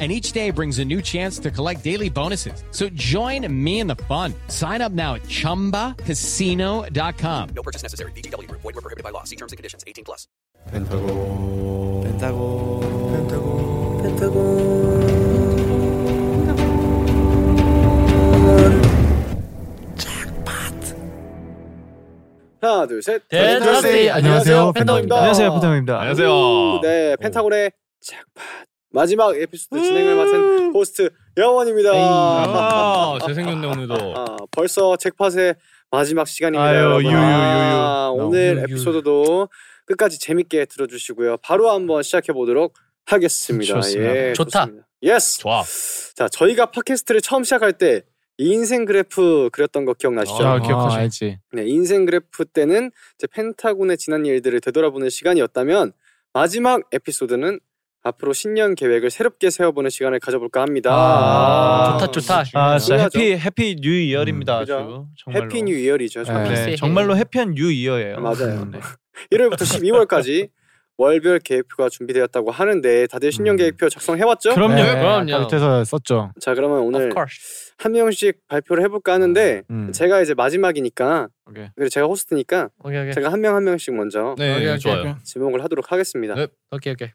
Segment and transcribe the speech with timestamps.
[0.00, 2.64] And each day brings a new chance to collect daily bonuses.
[2.72, 4.34] So join me in the fun.
[4.48, 7.48] Sign up now at chumbacasino.com.
[7.54, 8.10] No purchase necessary.
[8.12, 8.62] VGW Group.
[8.62, 9.22] Void were prohibited by law.
[9.22, 9.84] See terms and conditions.
[9.86, 10.26] 18 plus.
[10.72, 15.34] 펜타곤 펜타곤 펜타곤
[22.60, 26.00] 하나 둘셋 펜타곤 안녕하세요, 펜타곤입니다 안녕하세요, 펜타곤입니다.
[26.00, 26.80] 안녕하세요.
[26.82, 33.93] 네 펜타곤의 잭팟 마지막 에피소드 진행을 맡은 호스트 여원입니다 아, 잘생겼네 오늘도.
[34.17, 35.55] 아, 벌써 잭팟의
[35.91, 37.03] 마지막 시간입니다 아유, 여러분.
[37.05, 37.17] 유유 유유.
[37.19, 38.63] 아, 오늘 유유.
[38.63, 39.49] 에피소드도
[39.85, 42.73] 끝까지 재밌게 들어주시고요 바로 한번 시작해 보도록
[43.05, 44.15] 하겠습니다 좋습니다.
[44.15, 44.65] 예, 좋다.
[44.65, 44.87] 좋습니다.
[45.03, 45.63] Yes 좋아.
[46.15, 48.01] 자 저희가 팟캐스트를 처음 시작할 때
[48.37, 50.45] 인생 그래프 그렸던 거 기억나시죠?
[50.45, 50.95] 아, 아, 기억하죠.
[50.95, 51.39] 알지.
[51.53, 55.91] 네, 인생 그래프 때는 이제 펜타곤의 지난 일들을 되돌아보는 시간이었다면
[56.33, 57.59] 마지막 에피소드는
[58.01, 60.91] 앞으로 신년 계획을 새롭게 세워보는 시간을 가져볼까 합니다.
[60.93, 62.43] 아, 좋다 좋다.
[62.53, 63.19] 아, 진짜 중요하죠.
[63.19, 64.57] Happy happy new year입니다.
[64.57, 65.07] 음, 아주 그죠.
[65.17, 65.45] 정말로.
[65.45, 66.23] Happy new year이죠.
[66.23, 66.53] 정말.
[66.53, 68.19] 네, 정말로 happy한 new year예요.
[68.21, 68.65] 맞아요.
[68.71, 68.79] 네.
[69.31, 70.49] 1월부터 12월까지
[70.97, 73.57] 월별 계획표가 준비되었다고 하는데 다들 신년 음.
[73.57, 74.53] 계획표 작성해왔죠?
[74.53, 74.75] 그럼요.
[74.75, 75.31] 네, 그럼요.
[75.31, 76.31] 다 밑에서 썼죠.
[76.41, 77.13] 자 그러면 오늘.
[77.77, 79.91] 한 명씩 발표를 해볼까 하는데 음.
[79.93, 81.67] 제가 이제 마지막이니까 오케이.
[81.75, 83.13] 그리고 제가 호스트니까 오케이 오케이.
[83.13, 85.17] 제가 한 명 한 명씩 먼저 네, 오케이, 오케이, 좋아요.
[85.23, 86.35] 지목을 하도록 하겠습니다.
[86.35, 86.47] 네.
[86.71, 87.09] 오케이 오케이.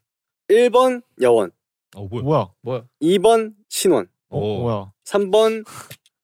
[0.50, 1.50] 1번 여원,
[1.97, 2.23] 어 뭐야?
[2.23, 2.48] 뭐야?
[2.62, 2.83] 뭐야?
[3.03, 4.61] 2번 신원, 어, 오.
[4.62, 4.92] 뭐야?
[5.06, 5.64] 3번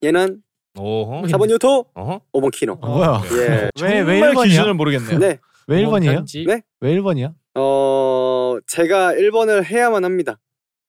[0.03, 0.43] 예난,
[0.79, 1.23] 오호.
[1.23, 2.21] 4번 유토, 어허.
[2.33, 2.79] 5번 키노.
[2.81, 3.23] 어, 뭐야?
[3.33, 3.71] 예.
[3.83, 4.49] 왜 왜 정말 1번이야?
[4.49, 5.19] 기준을 모르겠네요.
[5.19, 5.39] 네.
[5.67, 6.47] 왜 1번이에요?
[6.47, 6.62] 네?
[6.81, 7.35] 왜 1번이야?
[7.57, 10.39] 어 제가 1번을 해야만 합니다.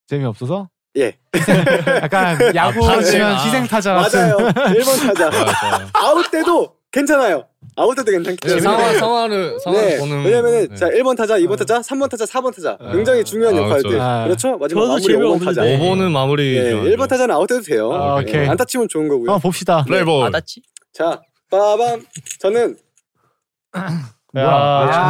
[0.07, 0.69] 재미없어서?
[0.97, 1.17] 예.
[2.03, 3.01] 약간 야구 타자.
[3.01, 3.43] 치면 아.
[3.45, 4.19] 희생 타자 같은.
[4.19, 4.37] 맞아요.
[4.37, 5.29] 1번 타자.
[5.93, 7.45] 아웃돼도 괜찮아요.
[7.77, 8.61] 아웃돼도 괜찮기 네, 때문에.
[8.61, 9.97] 상황 상황을 상황 네.
[9.97, 10.25] 보는.
[10.25, 10.75] 왜냐면은 네.
[10.75, 12.91] 자 1번 타자, 2번 타자, 3번 타자, 4번 타자 아.
[12.91, 13.89] 굉장히 중요한 아, 역할들.
[13.91, 14.03] 그렇죠.
[14.03, 14.23] 아.
[14.25, 14.57] 그렇죠?
[14.57, 15.45] 마지막 저도 마무리 5번 재미없는데.
[15.45, 15.61] 타자.
[15.63, 16.57] 5번은 마무리.
[16.57, 16.89] 예, 중요하죠.
[16.97, 17.93] 1번 타자는 아웃돼도 돼요.
[17.93, 18.41] 아, 오케이.
[18.41, 19.31] 예, 안타 치면 좋은 거고요.
[19.31, 19.83] 한번 봅시다.
[19.85, 20.19] 플레이볼.
[20.31, 20.61] 받았지?
[20.93, 22.03] 자, 빠밤.
[22.39, 22.75] 저는
[24.33, 24.45] 뭐야?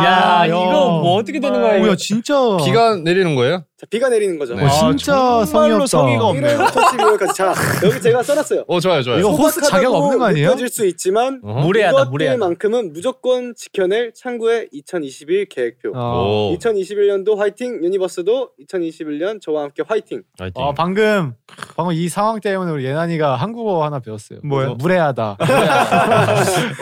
[0.06, 0.56] 야, 이거
[1.02, 1.86] 뭐 어떻게 되는 거야, 이거?
[1.86, 2.34] 뭐야 진짜.
[2.63, 3.66] 비가 내리는 거예요?
[3.81, 4.53] 자, 비가 내리는 거죠.
[4.53, 4.64] 네.
[4.64, 5.88] 어, 진짜 성의 정말로 없다.
[5.88, 6.58] 성의가 없네요.
[6.59, 7.34] 1월부터 12월까지.
[7.34, 7.52] 자,
[7.84, 8.66] 여기 제가 써놨어요.
[8.68, 9.18] 어 좋아요 좋아요.
[9.18, 10.50] 이거 호스트 자격 없는 거 아니에요?
[10.50, 11.62] 느껴질 수 있지만 어허.
[11.62, 12.36] 무례하다, 무례하다.
[12.36, 15.94] 이것들만큼은 무조건 지켜낼 형구의 2021 계획표.
[15.96, 16.52] 어.
[16.52, 16.58] 오.
[16.59, 20.22] 2021년도 화이팅, 유니버스도 2021년 저와 함께 화이팅.
[20.38, 20.63] 파이팅.
[20.63, 21.34] 어, 방금
[21.75, 24.42] 방금 이 상황 때문에 우리 예난이가 한국어 하나 배웠어요.
[24.44, 24.75] 뭐요?
[24.80, 25.38] 무례하다.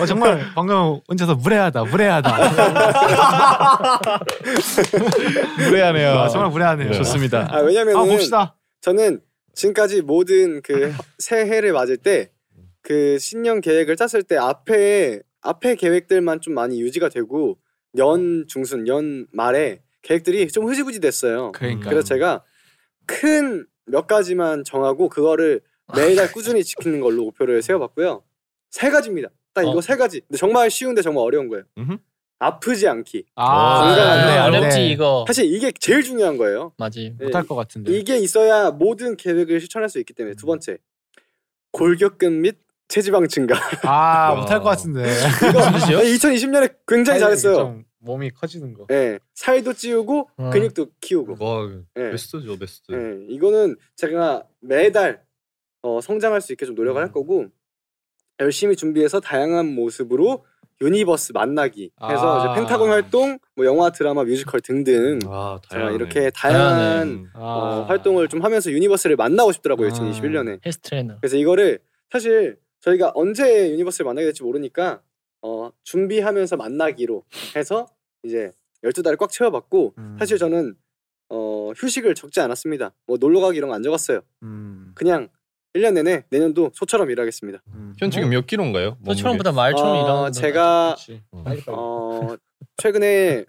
[0.02, 1.86] 어, 정말 방금 얹혀서 무례하다.
[1.86, 2.38] 무례하다.
[5.70, 6.10] 무례하네요.
[6.20, 6.89] 아, 정말 무례하네요.
[6.92, 6.98] 네.
[6.98, 7.48] 좋습니다.
[7.52, 8.56] 아, 왜냐면은 한번 봅시다.
[8.82, 9.22] 저는
[9.54, 12.32] 지금까지 모든 그 새해를 맞을 때
[12.82, 17.60] 그 신년 계획을 짰을 때 앞에 앞에 계획들만 좀 많이 유지가 되고
[17.98, 21.52] 연 중순 연 말에 계획들이 좀 흐지부지 됐어요.
[21.52, 21.90] 그러니까.
[21.90, 22.44] 그래서 제가
[23.06, 25.62] 큰 몇 가지만 정하고 그거를
[25.96, 28.24] 매달 꾸준히 지키는 걸로 목표를 세워봤고요.
[28.70, 29.30] 세 가지입니다.
[29.54, 29.82] 딱 이거 어.
[29.82, 30.22] 세 가지.
[30.22, 31.64] 근데 정말 쉬운데 정말 어려운 거예요.
[31.78, 31.98] 음흠.
[32.40, 33.26] 아프지 않기.
[33.36, 34.26] 아, 건강하게.
[34.26, 34.58] 네, 안 돼.
[34.58, 35.26] 어렵지 이거.
[35.28, 36.72] 사실 이게 제일 중요한 거예요.
[36.78, 37.16] 맞지.
[37.20, 37.92] 네, 못할 것 같은데.
[37.92, 40.78] 이게 있어야 모든 계획을 실천할 수 있기 때문에 두 번째
[41.72, 42.58] 골격근 및
[42.88, 43.56] 체지방 증가.
[43.84, 44.36] 아, 와.
[44.36, 45.04] 못할 것 같은데.
[45.92, 47.56] 이거 2020년에 굉장히 잘했어요.
[47.56, 48.88] 좀 몸이 커지는 거.
[48.92, 50.50] 예, 살도 찌우고 음.
[50.50, 51.44] 근육도 키우고.
[51.44, 52.94] 와 예, 베스트죠 베스트.
[52.94, 55.22] 예, 이거는 제가 매달
[55.82, 57.48] 어, 성장할 수 있게 좀 노력을 할 거고
[58.40, 60.46] 열심히 준비해서 다양한 모습으로
[60.82, 62.52] 유니버스 만나기 해서 아.
[62.54, 65.92] 이제 펜타곤 활동, 뭐 영화, 드라마, 뮤지컬 등등 아 제가.
[65.92, 67.30] 이렇게 다양한 음.
[67.34, 69.92] 어, 활동을 좀 하면서 유니버스를 만나고 싶더라고요 아.
[69.92, 70.60] 2021년에.
[70.66, 71.18] 헬스 트레이너.
[71.20, 71.80] 그래서 이거를
[72.12, 75.02] 사실 저희가 언제 유니버스를 만나게 될지 모르니까
[75.42, 77.24] 어, 준비하면서 만나기로
[77.56, 77.88] 해서
[78.24, 78.52] 이제
[78.84, 80.16] 12달을 꽉 채워봤고 음.
[80.20, 80.76] 사실 저는
[81.32, 82.94] 어, 휴식을 적지 않았습니다.
[83.06, 84.22] 뭐 놀러 가기 이런 거 안 적었어요.
[84.44, 84.92] 음.
[84.96, 85.28] 그냥
[85.80, 87.62] 1년 내내 내년도 소처럼 일하겠습니다.
[87.74, 87.96] 음.
[87.98, 88.98] 현 지금 몇 킬로인가요?
[89.06, 90.96] 소처럼보다 말처럼 어, 일하는 제가.
[91.32, 91.64] 몸무게?
[91.68, 92.36] 어,
[92.78, 93.46] 최근에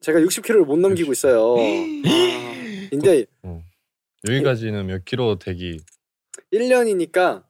[0.00, 1.56] 제가 60kg를 못 넘기고 있어요.
[1.56, 3.24] 아, 근데
[4.28, 5.78] 여기까지는 몇 킬로 되기
[6.52, 7.44] 1년이니까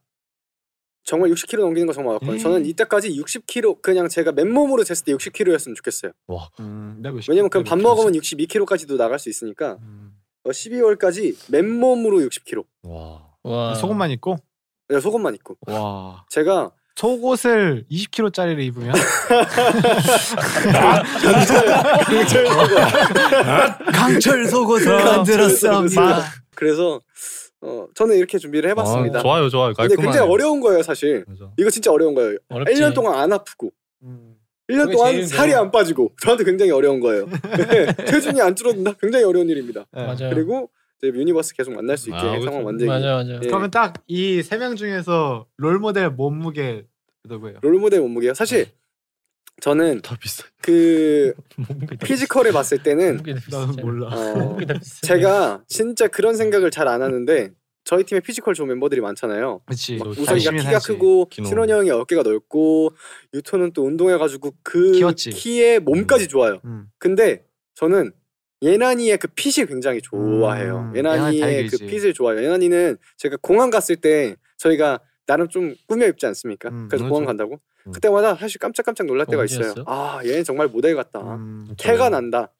[1.05, 2.38] 정말 60kg 넘기는 거 정말 어렵거든요.
[2.38, 6.12] 저는 이때까지 60kg 그냥 제가 맨몸으로 쟀을 때 60kg였으면 좋겠어요.
[6.61, 10.17] 음, 내가 왜냐면 그럼 밥 먹으면 62kg까지도 나갈 수 있으니까 음.
[10.44, 12.64] 어, 12월까지 맨몸으로 60kg.
[12.85, 13.75] 와 와.
[13.75, 14.37] 속옷만 입고
[14.88, 15.56] 네, 속옷만 입고.
[15.69, 16.25] 와.
[16.31, 18.94] 제가 속옷을 20kg짜리를 입으면
[23.93, 26.25] 강철 속옷을 만들었습니다.
[26.54, 27.00] 그래서
[27.62, 29.19] 어, 저는 이렇게 준비를 해봤습니다.
[29.19, 29.72] 아, 좋아요, 좋아요.
[29.75, 30.02] 근데 깔끔하네.
[30.06, 31.25] 굉장히 어려운 거예요, 사실.
[31.26, 31.50] 맞아.
[31.56, 32.37] 이거 진짜 어려운 거예요.
[32.50, 32.75] 어렵지.
[32.81, 33.70] 1년 동안 안 아프고
[34.02, 34.34] 음.
[34.70, 35.54] 1년 그게 동안 살이.
[35.54, 37.28] 안 빠지고 저한테 굉장히 어려운 거예요.
[37.70, 38.93] 네, 체중이 안 줄어든다.
[39.00, 39.87] 굉장히 어려운 일입니다.
[39.93, 40.02] 네.
[40.06, 40.31] 맞아요.
[40.34, 40.70] 그리고
[41.02, 42.40] 유니버스 계속 만날 수 있게 아.
[42.40, 42.88] 상황 만들기.
[42.88, 43.34] 맞아 맞아.
[43.34, 43.38] 예.
[43.40, 46.87] 그러면 딱 이 세 명 중에서 롤 모델 몸무게
[47.25, 47.58] 누구예요?
[47.62, 48.34] 롤 모델 몸무게요.
[48.34, 48.66] 사실
[49.60, 50.44] 저는 다 비싸.
[50.62, 51.32] 그
[52.04, 53.76] physical을 봤을 때는 나는.
[53.82, 54.08] 몰라.
[54.08, 54.56] 어.
[55.02, 57.50] 제가 진짜 그런 생각을 잘 안 하는데
[57.84, 59.60] 저희 팀에 physical 좋은 멤버들이 많잖아요.
[59.64, 59.96] 그렇지.
[59.96, 60.87] 막 또 우석이가 키가 살지.
[60.88, 61.28] 크고.
[61.32, 62.93] 신원이 형이 어깨가 넓고
[63.34, 65.31] 유토는 또 운동해가지고 그 키웠지.
[65.31, 66.60] 키에 몸까지 좋아요.
[66.64, 66.87] 음.
[66.98, 67.44] 근데
[67.75, 68.12] 저는
[68.62, 70.91] 옌안이의 그 fit이 굉장히 좋아해요.
[70.93, 71.79] 음, 옌안이의 그.
[71.78, 72.43] fit을 좋아해요.
[72.44, 76.69] 옌안이는 제가 공항 갔을 때 저희가 나름 좀 꾸며 입지 않습니까?
[76.70, 77.08] 음, 그래서 그렇죠.
[77.11, 77.93] 공항 간다고 음.
[77.93, 79.61] 그때마다 사실 깜짝깜짝 놀랄 때가 있어요.
[79.73, 79.85] 어디였어요?
[79.87, 81.20] 아 얘는 정말 모델 같다.
[81.20, 81.67] 음.
[81.79, 82.53] 태가 난다.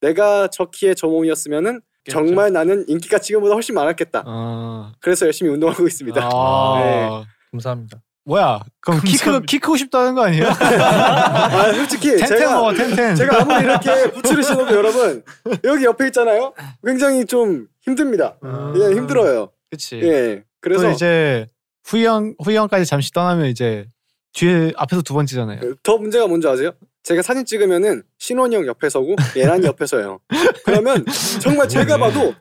[0.00, 4.24] 내가 저 키에 저 몸이었으면은 정말 나는 인기가 지금보다 훨씬 많았겠다.
[4.26, 4.92] 어.
[5.00, 6.20] 그래서 열심히 운동하고 있습니다.
[6.32, 6.80] 아.
[7.24, 7.26] 네.
[7.52, 8.02] 감사합니다.
[8.30, 8.60] 뭐야?
[8.80, 10.46] 그럼 키, 크, 키 크고 싶다는 거 아니에요?
[10.54, 13.16] 아 솔직히 텐텐 제가 먹어 텐텐.
[13.16, 15.24] 제가 아무리 이렇게 부츠를 신어도 여러분
[15.64, 16.54] 여기 옆에 있잖아요.
[16.86, 18.36] 굉장히 좀 힘듭니다.
[18.44, 18.72] 음.
[18.76, 19.50] 예, 힘들어요.
[19.68, 19.96] 그치.
[19.96, 20.44] 예.
[20.60, 21.48] 그래서 그래서 이제
[21.86, 23.86] 후이형 후이형까지 잠시 떠나면 이제
[24.32, 25.74] 뒤에 앞에서 두 번째잖아요.
[25.82, 26.70] 더 문제가 뭔지 아세요?
[27.02, 30.20] 제가 사진 찍으면은 신원이 형 옆에 서고 예란이 옆에 서요.
[30.64, 31.04] 그러면
[31.42, 32.32] 정말 제가 봐도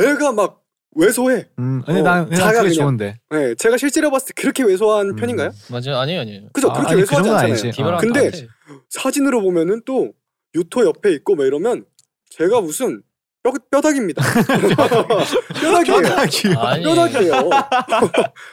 [0.00, 0.65] 애가 막
[0.98, 1.46] 왜소해.
[1.58, 2.74] 음, 근데 어, 난, 자가 그게 그냥.
[2.74, 3.18] 좋은데.
[3.34, 5.16] 예, 제가 실제로 봤을 때 그렇게 왜소한 음.
[5.16, 5.50] 편인가요?
[5.70, 5.98] 맞아요.
[5.98, 6.48] 아니에요 아니에요.
[6.52, 6.70] 그죠?
[6.70, 7.72] 아, 그렇게 아니, 왜소하지 그 않잖아요.
[7.72, 8.46] 디바랑 근데 똑같아.
[8.88, 10.12] 사진으로 보면은 또
[10.54, 11.84] 유토 옆에 있고 막 이러면
[12.30, 13.02] 제가 무슨
[13.42, 14.22] 뼈, 뼈다귀입니다.
[15.60, 16.58] 뼈다귀예요.
[16.60, 16.82] 아니.
[16.82, 17.50] 뼈다귀예요.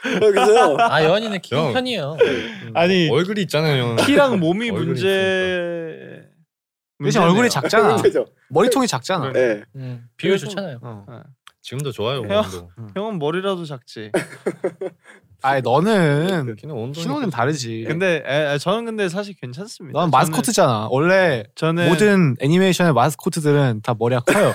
[0.02, 1.72] 그래서 아 연이는 키 형.
[1.72, 2.16] 편이에요.
[2.74, 3.96] 아니 얼굴이 있잖아요, 형.
[3.96, 6.22] 키랑 몸이 문제.
[7.02, 7.94] 대신 얼굴이 작잖아.
[7.94, 8.26] 문제죠.
[8.50, 9.32] 머리통이 작잖아.
[9.34, 9.62] 예.
[9.76, 10.78] 음, 비율 좋잖아요.
[10.82, 11.04] 어.
[11.64, 12.44] 지금도 좋아요, 형.
[12.44, 12.68] 운동.
[12.94, 14.12] 형은 머리라도 작지.
[15.40, 16.56] 아니 너는.
[16.94, 17.84] 신호는 다르지.
[17.88, 19.98] 근데 에, 에, 저는 근데 사실 괜찮습니다.
[19.98, 20.88] 넌 마스코트잖아.
[20.90, 24.52] 원래 저는, 모든 애니메이션의 마스코트들은 다 머리가 커요.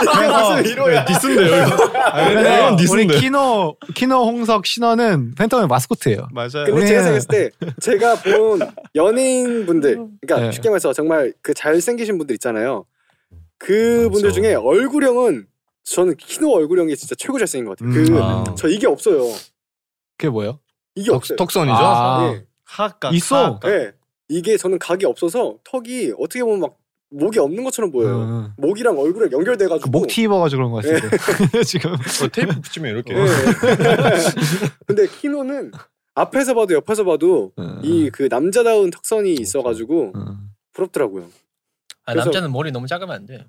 [0.00, 1.04] 무슨 위로야.
[1.06, 1.76] 디스인데요, 이거.
[2.12, 3.18] 근데 이건 우리 디스인데.
[3.18, 6.28] 키노 키노 홍석 신원은 펜타곤의 마스코트예요.
[6.32, 6.66] 맞아요.
[6.66, 7.50] 근데 제가 생각했을 때
[7.80, 8.60] 제가 본
[8.94, 10.52] 연예인분들 그러니까 네.
[10.52, 12.84] 쉽게 말해서 정말 그 잘생기신 분들 있잖아요.
[13.58, 14.32] 그 분들 많죠.
[14.40, 15.46] 중에 얼굴형은
[15.84, 17.94] 저는 키노 얼굴형이 진짜 최고 잘생긴 것 같아요.
[17.94, 18.04] 음.
[18.04, 18.54] 그 아.
[18.56, 19.22] 저 이게 없어요.
[20.16, 20.60] 그게 뭐예요?
[20.94, 21.36] 이게 턱, 없어요.
[21.36, 21.74] 턱선이죠?
[21.74, 22.32] 아.
[22.34, 22.44] 예.
[22.64, 23.14] 하악각.
[23.14, 23.36] 있어.
[23.36, 23.70] 하악각.
[23.72, 23.92] 예.
[24.28, 26.76] 이게 저는 각이 없어서 턱이 어떻게 보면 막
[27.12, 28.20] 목이 없는 것처럼 보여요.
[28.22, 28.52] 음.
[28.58, 29.90] 목이랑 얼굴이랑 연결돼가지고.
[29.90, 31.92] 그 목티 입어가지고 그런 거 같은데 지금.
[31.94, 33.14] 어, 테이프 붙이면 이렇게.
[33.14, 33.24] 예.
[34.86, 35.72] 근데 키노는
[36.14, 37.80] 앞에서 봐도 옆에서 봐도 음.
[37.82, 40.50] 이그 남자다운 턱선이 있어가지고 음.
[40.72, 41.24] 부럽더라고요.
[42.06, 43.44] 아, 그래서- 남자는 머리 너무 작으면 안 돼.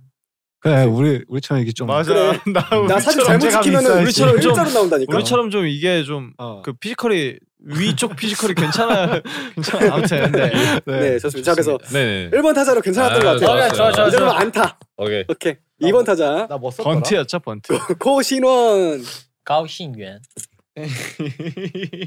[0.61, 2.13] 그래 우리 우리처럼 이게 좀 맞아.
[2.13, 2.39] 그래.
[2.53, 3.67] 나, 나 사진 잘못 있어야지.
[4.03, 5.15] 우리처럼 좀- 일자로 나온다니까.
[5.15, 6.61] 우리처럼 좀 이게 좀그 어.
[6.79, 9.21] physical이 위쪽 physical이 괜찮아.
[9.55, 9.93] 괜찮아.
[9.95, 10.51] 아무튼 근데
[10.85, 11.51] 네, 좋습니다.
[11.51, 12.29] 자, 그래서 네네.
[12.31, 13.71] 1번 타자로 괜찮았던 아, 것 같아요.
[13.71, 13.73] 좋았어요.
[13.73, 14.37] 좋아, 좋아, 이제는 좋아.
[14.39, 14.79] 안타.
[14.97, 15.23] 오케이.
[15.27, 15.53] 오케이.
[15.81, 16.93] 2번 타자 나 뭐 썼더라?
[16.95, 17.73] 번트였죠 번트.
[17.99, 19.03] 고신원.
[19.43, 20.19] 가오신yuan.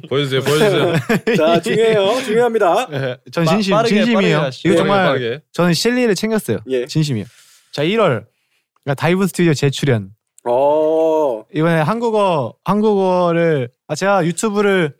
[0.08, 0.92] 보여주세요, 보여주세요.
[1.36, 2.22] 자, 중요해요.
[2.24, 2.88] 중요합니다.
[2.92, 4.38] 예, 전 빠- 진심 빠르게, 진심이에요.
[4.38, 4.58] 빠르게.
[4.68, 5.40] 이거 정말 빠르게.
[5.52, 6.58] 저는 실리를 챙겼어요.
[6.68, 6.86] 예.
[6.86, 7.26] 진심이에요.
[7.72, 8.24] 자 1월
[8.84, 10.10] 그러니까 Dive Studio 재출연
[10.46, 11.44] 어.
[11.54, 14.94] 이번에 한국어 한국어를 아 제가 유튜브를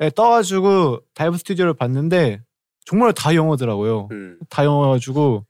[0.00, 2.40] 예, 떠가지고 Dive Studio를 봤는데
[2.86, 4.08] 정말 다 영어더라고요.
[4.12, 4.38] 음.
[4.48, 5.44] 다 영어가지고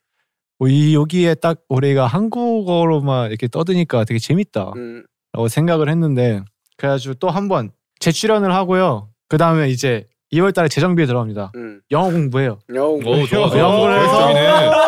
[0.58, 5.04] 뭐 이 여기에 딱 우리가 한국어로만 이렇게 떠드니까 되게 재밌다라고 음.
[5.48, 6.42] 생각을 했는데
[6.78, 7.70] 그래가지고 또 한 번
[8.00, 9.08] 재출연을 하고요.
[9.28, 11.52] 그 다음에 이제 2월달에 재정비에 들어갑니다.
[11.56, 11.80] 음.
[11.92, 12.58] 영어 공부해요.
[12.74, 12.84] 영.
[12.94, 13.58] 오, 좋아, 좋아.
[13.58, 14.87] 영어를 해서- 계획적이네.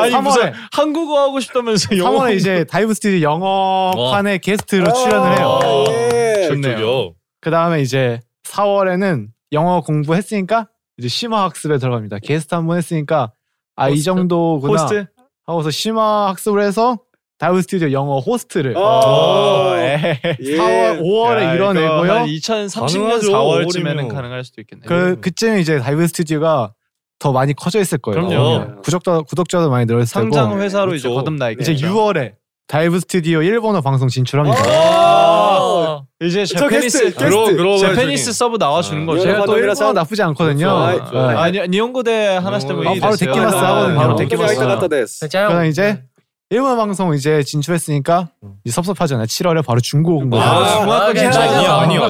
[0.00, 2.18] 아니 3월에 무슨 한국어 하고 싶다면서 영어.
[2.20, 5.58] 3월에 이제 Dive Studio 영어판의 게스트로 출연을 해요.
[5.62, 6.48] 아, 예.
[6.48, 7.12] 좋네요.
[7.40, 12.18] 그 다음에 이제 4월에는 영어 공부했으니까 이제 심화 학습에 들어갑니다.
[12.22, 13.32] 게스트 한 번 했으니까
[13.76, 14.02] 아 이?
[14.02, 15.06] 정도구나 호스트.
[15.46, 16.98] 하고서 심화 학습을 해서
[17.38, 19.72] Dive Studio 영어 호스트를 어.
[19.78, 20.20] 예.
[20.24, 20.56] 예.
[20.58, 22.04] 4월 5월에 야, 이뤄내고요.
[22.04, 24.08] 이거 한 2030년 가능하죠, 4월쯤에는 오월이면.
[24.08, 24.82] 가능할 수도 있겠네.
[24.86, 26.74] 그 그쯤에 이제 Dive Studio가
[27.20, 28.26] 더 많이 커져 있을 거예요.
[28.26, 28.58] 그럼요.
[28.58, 28.66] 네.
[28.82, 31.08] 구독자 구독자도 많이 늘었을 테고 상장 회사로 이제.
[31.08, 31.86] 거듭나 이제 있겠죠.
[31.94, 32.32] 6월에
[32.66, 34.58] Dive Studio 일본어 방송 진출합니다.
[34.66, 37.14] 아, 이제 저 Japanese
[37.80, 39.06] Japanese sub 나와주는 아.
[39.06, 39.22] 거죠.
[39.22, 40.86] 제가 또 일본어 참- 나쁘지 않거든요.
[40.86, 40.98] 네.
[41.18, 43.98] 아, 아니 니온고대 하나시대 아, 뭐 바로 できます 하거든요.
[43.98, 44.60] 바로 できます.
[44.60, 45.06] 하거든요.
[45.06, 45.48] 진짜요?
[45.48, 46.02] 그럼 이제
[46.52, 48.30] 일본 방송 이제 진출했으니까
[48.64, 49.26] 이제 섭섭하잖아요.
[49.26, 50.44] 7월에 바로 중국 온 거예요.
[50.44, 51.12] 아.
[51.14, 52.02] 진짜 아니요, 아니요.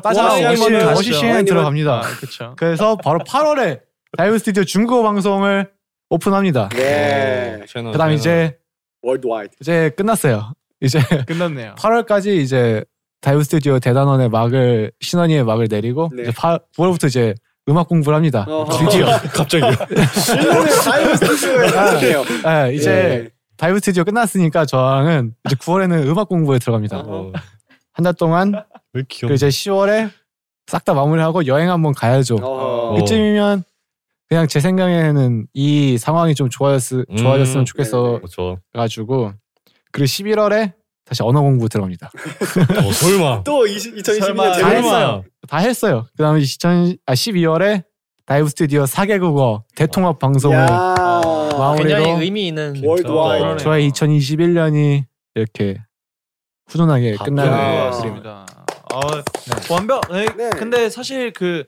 [0.00, 2.00] 바로 워싱- 오시시엔 워싱- 들어갑니다.
[2.20, 2.54] 그렇죠.
[2.56, 3.80] 그래서 바로 8월에
[4.16, 5.70] 다이브 스튜디오 중국어 방송을
[6.10, 6.68] 오픈합니다.
[6.70, 7.60] 네.
[7.68, 8.12] 채널, 그다음 채널.
[8.14, 8.58] 이제
[9.02, 9.54] 월드와이드.
[9.60, 10.52] 이제 끝났어요.
[10.80, 11.74] 이제 끝났네요.
[11.78, 12.84] 8월까지 이제
[13.20, 16.22] 다이브 스튜디오 대단원의 막을 신원이의 막을 내리고 네.
[16.24, 17.34] 이제 8, 9월부터 이제
[17.68, 18.44] 음악 공부를 합니다.
[18.48, 18.78] 어허.
[18.90, 22.24] 드디어 갑자기 일본의 Dive Studio에 가네요.
[22.44, 27.04] 네, 이제 Dive Studio 끝났으니까 저랑은 이제 9월에는 음악 공부에 들어갑니다.
[27.06, 27.32] 어,
[27.92, 28.52] 한달 동안
[28.94, 29.34] 왜그 귀여워?
[29.34, 30.10] 이제 10월에
[30.66, 32.36] 싹 다 마무리하고 여행 한번 가야죠.
[32.36, 33.00] 어허.
[33.00, 33.64] 그쯤이면
[34.28, 37.64] 그냥 제 생각에는 이 상황이 좀 좋아졌, 좋아졌으면 음.
[37.64, 39.32] 좋겠어 어, 저 가지고
[39.90, 40.72] 그리고 11월에
[41.04, 42.10] 다시 언어 공부 들어갑니다.
[42.86, 45.24] 어, 설마 또 20, 2021년 설마, 다 제일 했어요.
[45.48, 46.06] 다 했어요.
[46.16, 47.84] 그다음에 2000, 아 12월에
[48.24, 50.94] Dive Studio 4개국어 대통합 방송을 야.
[51.58, 53.62] 마무리로 굉장히 의미 있는 worldwide.
[53.62, 55.76] 저의 2021년이 이렇게
[56.68, 57.56] 훈훈하게 아, 끝나는 네.
[57.56, 58.46] 것 맞습니다.
[58.92, 59.22] 아,
[59.70, 60.02] 완벽.
[60.10, 60.26] 네.
[60.36, 60.50] 네.
[60.50, 61.64] 근데 사실 그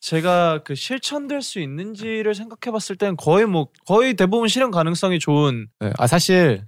[0.00, 5.68] 제가 그 실천될 수 있는지를 생각해봤을 땐 거의 뭐 거의 대부분 실현 가능성이 좋은.
[5.80, 5.92] 네.
[5.96, 6.64] 아 사실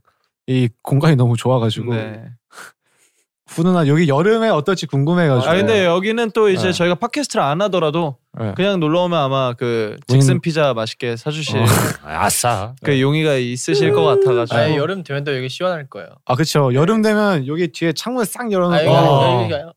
[0.47, 2.25] 이 공간이 너무 좋아가지고 네.
[3.49, 6.73] 훈훈한 여기 여름에 어떨지 궁금해가지고 아 근데 여기는 또 이제 네.
[6.73, 8.53] 저희가 팟캐스트를 안 하더라도 네.
[8.57, 11.65] 그냥 놀러 오면 아마 그 잭슨 피자 맛있게 사주실 어.
[12.05, 12.75] 아싸.
[12.83, 14.59] 그 용의가 있으실 것 같아가지고.
[14.59, 16.09] 아 여름 되면 또 여기 시원할 거예요.
[16.25, 19.73] 아 그쵸 여름 되면 여기 뒤에 창문 싹아 열어놓고 여기 어, 여기 여기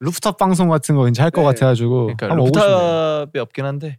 [0.00, 1.46] 루프탑 방송 같은 거 이제 할것 네.
[1.46, 2.34] 같아가지고 그러니까.
[2.34, 3.98] 루프탑이 없긴 한데.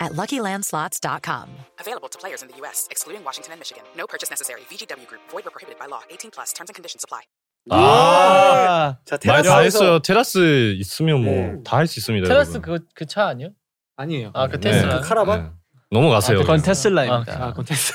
[0.00, 1.48] at luckylandslots.com.
[1.80, 3.84] Available to players in the U.S., excluding Washington and Michigan.
[3.96, 4.62] No purchase necessary.
[4.70, 6.02] VGW Group, void were prohibited by law.
[6.10, 7.22] 18 plus terms and conditions apply.
[7.70, 9.98] 아, 자 말 다 했어요.
[10.00, 11.56] 테라스 있으면 뭐 네.
[11.64, 12.28] 다할 수 있습니다.
[12.28, 12.62] 테라스 여러분.
[12.80, 13.50] 그 그 차 아니요?
[13.96, 14.32] 아니에요.
[14.34, 14.70] 아그 네.
[14.70, 15.00] 테슬라.
[15.00, 15.42] 그 카라반?
[15.44, 15.50] 네.
[15.90, 16.40] 넘어가세요.
[16.40, 17.32] 그건 테슬라입니다.
[17.42, 17.94] 아, 아, 콘텐츠.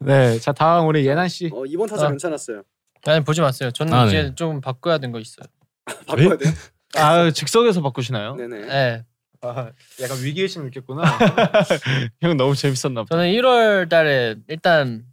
[0.00, 1.50] 네, 자 다음 우리 예난 씨.
[1.52, 2.08] 어, 이번 타자 아.
[2.10, 2.62] 괜찮았어요.
[3.06, 3.70] 아니 보지 마세요.
[3.70, 4.34] 저는 아, 이제 네.
[4.34, 5.46] 좀 바꿔야 되는 거 있어요.
[6.06, 6.46] 바꿔야 돼.
[6.96, 8.36] 아 즉석에서 바꾸시나요?
[8.36, 8.66] 네네.
[8.66, 9.04] 네.
[9.44, 9.70] 아,
[10.02, 11.02] 약간 위기의식 느꼈구나.
[12.22, 13.14] 형 너무 재밌었나 보다.
[13.16, 15.04] 저는 1월 달에 일단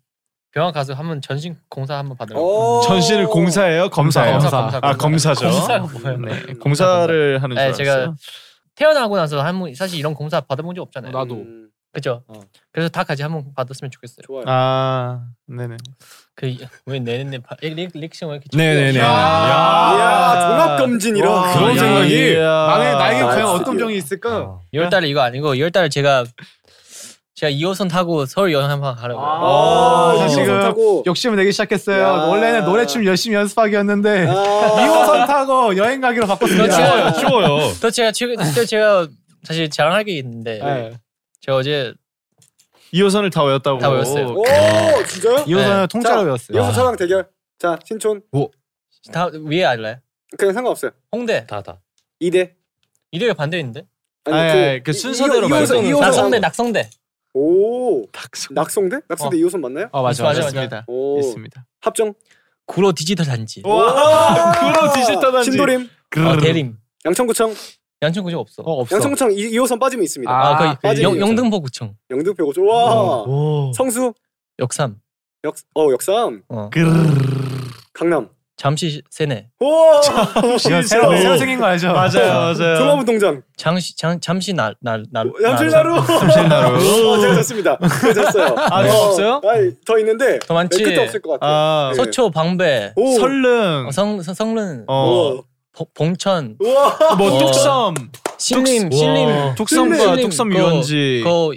[0.53, 2.79] 병원 가서 한번 전신 공사 한번 받으려고.
[2.79, 2.81] 어.
[2.81, 3.89] 전신을 공사해요?
[3.89, 4.39] 검사예요?
[4.39, 5.33] 검사, 검사, 아 검사.
[5.33, 5.49] 검사죠.
[5.49, 6.17] 검사가 뭐예요?
[6.17, 7.75] 네, 공사를 하는 줄 네, 알았어요.
[7.85, 8.15] 제가
[8.75, 11.11] 태어나고 나서 한 번 사실 이런 공사 받아본 적 없잖아요.
[11.11, 11.35] 나도.
[11.35, 11.60] 음,
[11.93, 12.23] 그죠?
[12.27, 12.39] 어.
[12.71, 14.23] 그래서 다 같이 한번 받았으면 좋겠어요.
[14.25, 14.43] 좋아요.
[14.47, 15.75] 아 네네.
[16.35, 17.39] 그왜 내내
[17.93, 18.99] 리액션 왜 이렇게 네네네.
[18.99, 19.03] 야.
[19.03, 23.45] 이야 종합 검진 이런 와, 그런 야, 생각이 나에 나에게 아, 과연.
[23.47, 24.59] 어떤 병이 있을까?
[24.73, 26.23] 2월 달에 이거 아니고 2월 달에 제가
[27.35, 29.25] 제가 2호선 타고 서울 여행 한번 가려고요.
[29.25, 31.03] 아, 자, 이호선 지금 타고.
[31.05, 32.01] 욕심을 내기 시작했어요.
[32.01, 32.09] 야.
[32.27, 34.33] 원래는 노래춤 열심히 연습하기였는데 아.
[34.33, 36.77] 2호선 타고 여행 가기로 바꿨습니다.
[36.77, 37.19] 그렇죠.
[37.19, 37.73] 쉬워요.
[37.81, 38.11] 또 제가
[38.55, 39.07] 또 제가
[39.43, 40.91] 사실 자랑할 게 있는데 네.
[41.41, 41.93] 제가 어제
[42.93, 43.79] 2호선을 다 외웠다고.
[43.79, 44.27] 다 외웠어요.
[44.29, 44.43] 오
[45.07, 45.35] 진짜요?
[45.45, 45.87] 2호선은 네.
[45.87, 46.57] 통째로 자, 배웠어요.
[46.57, 47.29] 이호선 차랑 대결.
[47.57, 48.21] 자 신촌
[49.11, 49.99] 다 위에 알래?
[50.37, 50.91] 그냥 상관없어요.
[51.11, 51.81] 홍대 다 다.
[52.21, 52.53] 2대.
[53.11, 53.85] 이대가 반대 있는데?
[54.25, 55.87] 아니, 그 순서대로 이호선 말고.
[55.89, 56.89] 이호선 낙성대 낙성대.
[57.33, 58.53] 오 닥소.
[58.53, 58.99] 낙성대?
[59.07, 59.39] 낙성대 어.
[59.39, 59.89] 2호선 맞나요?
[59.91, 60.23] 아 맞아.
[60.23, 60.47] 맞아, 맞아.
[60.49, 60.83] 있습니다.
[60.87, 61.65] 오 있습니다.
[61.81, 62.13] 합정.
[62.65, 63.61] 구로 디지털 단지.
[63.65, 65.51] 와, 그로 디지털 단지.
[65.51, 65.89] 신도림.
[66.17, 66.77] 어, 대림.
[67.05, 67.53] 양천구청.
[68.01, 68.63] 양천구청 없어.
[68.63, 68.95] 어 없어.
[68.95, 70.31] 양천구청 2 호선 빠지면 있습니다.
[70.31, 71.19] 아, 아, 빠지는 영.
[71.19, 71.93] 영등포구청.
[72.09, 73.23] 영등포구 좋아.
[73.23, 73.71] 오.
[73.75, 74.13] 성수.
[74.59, 74.95] 역삼.
[75.43, 76.43] 역, 어 역삼.
[76.49, 76.69] 어.
[77.93, 78.29] 강남.
[78.57, 79.47] 잠시 세내.
[79.59, 79.67] 오.
[80.59, 81.93] 새로 새로 생긴 거 알죠?
[81.93, 82.77] 맞아요, 맞아요.
[82.77, 83.41] 종합운동장.
[83.57, 85.03] 잠시 잠, 잠시 날날
[85.43, 86.05] 양철나루.
[86.05, 86.75] 잠실나루.
[87.09, 87.79] 어, 제가 졌습니다.
[88.01, 88.55] 제가 졌어요.
[88.57, 89.41] 아, 더 없어요?
[89.47, 90.37] 아니, 더 있는데.
[90.39, 90.83] 더 많지.
[90.83, 91.51] 끝에 없을 것 같아요.
[91.51, 91.95] 아, 네.
[91.95, 92.93] 서초 방배.
[92.97, 93.17] 오.
[93.17, 93.87] 설릉.
[93.87, 94.83] 어, 성 성- 성른.
[94.87, 95.07] 어.
[95.37, 95.43] 오.
[95.73, 96.55] 봉- 봉천.
[96.59, 96.97] 우와.
[97.17, 97.39] 뭐 어.
[97.39, 97.93] 뚝섬.
[98.37, 99.55] 신림 뚝- 신림.
[99.55, 101.21] 뚝섬과 신림, 뚝섬 그- 유원지.
[101.23, 101.51] 그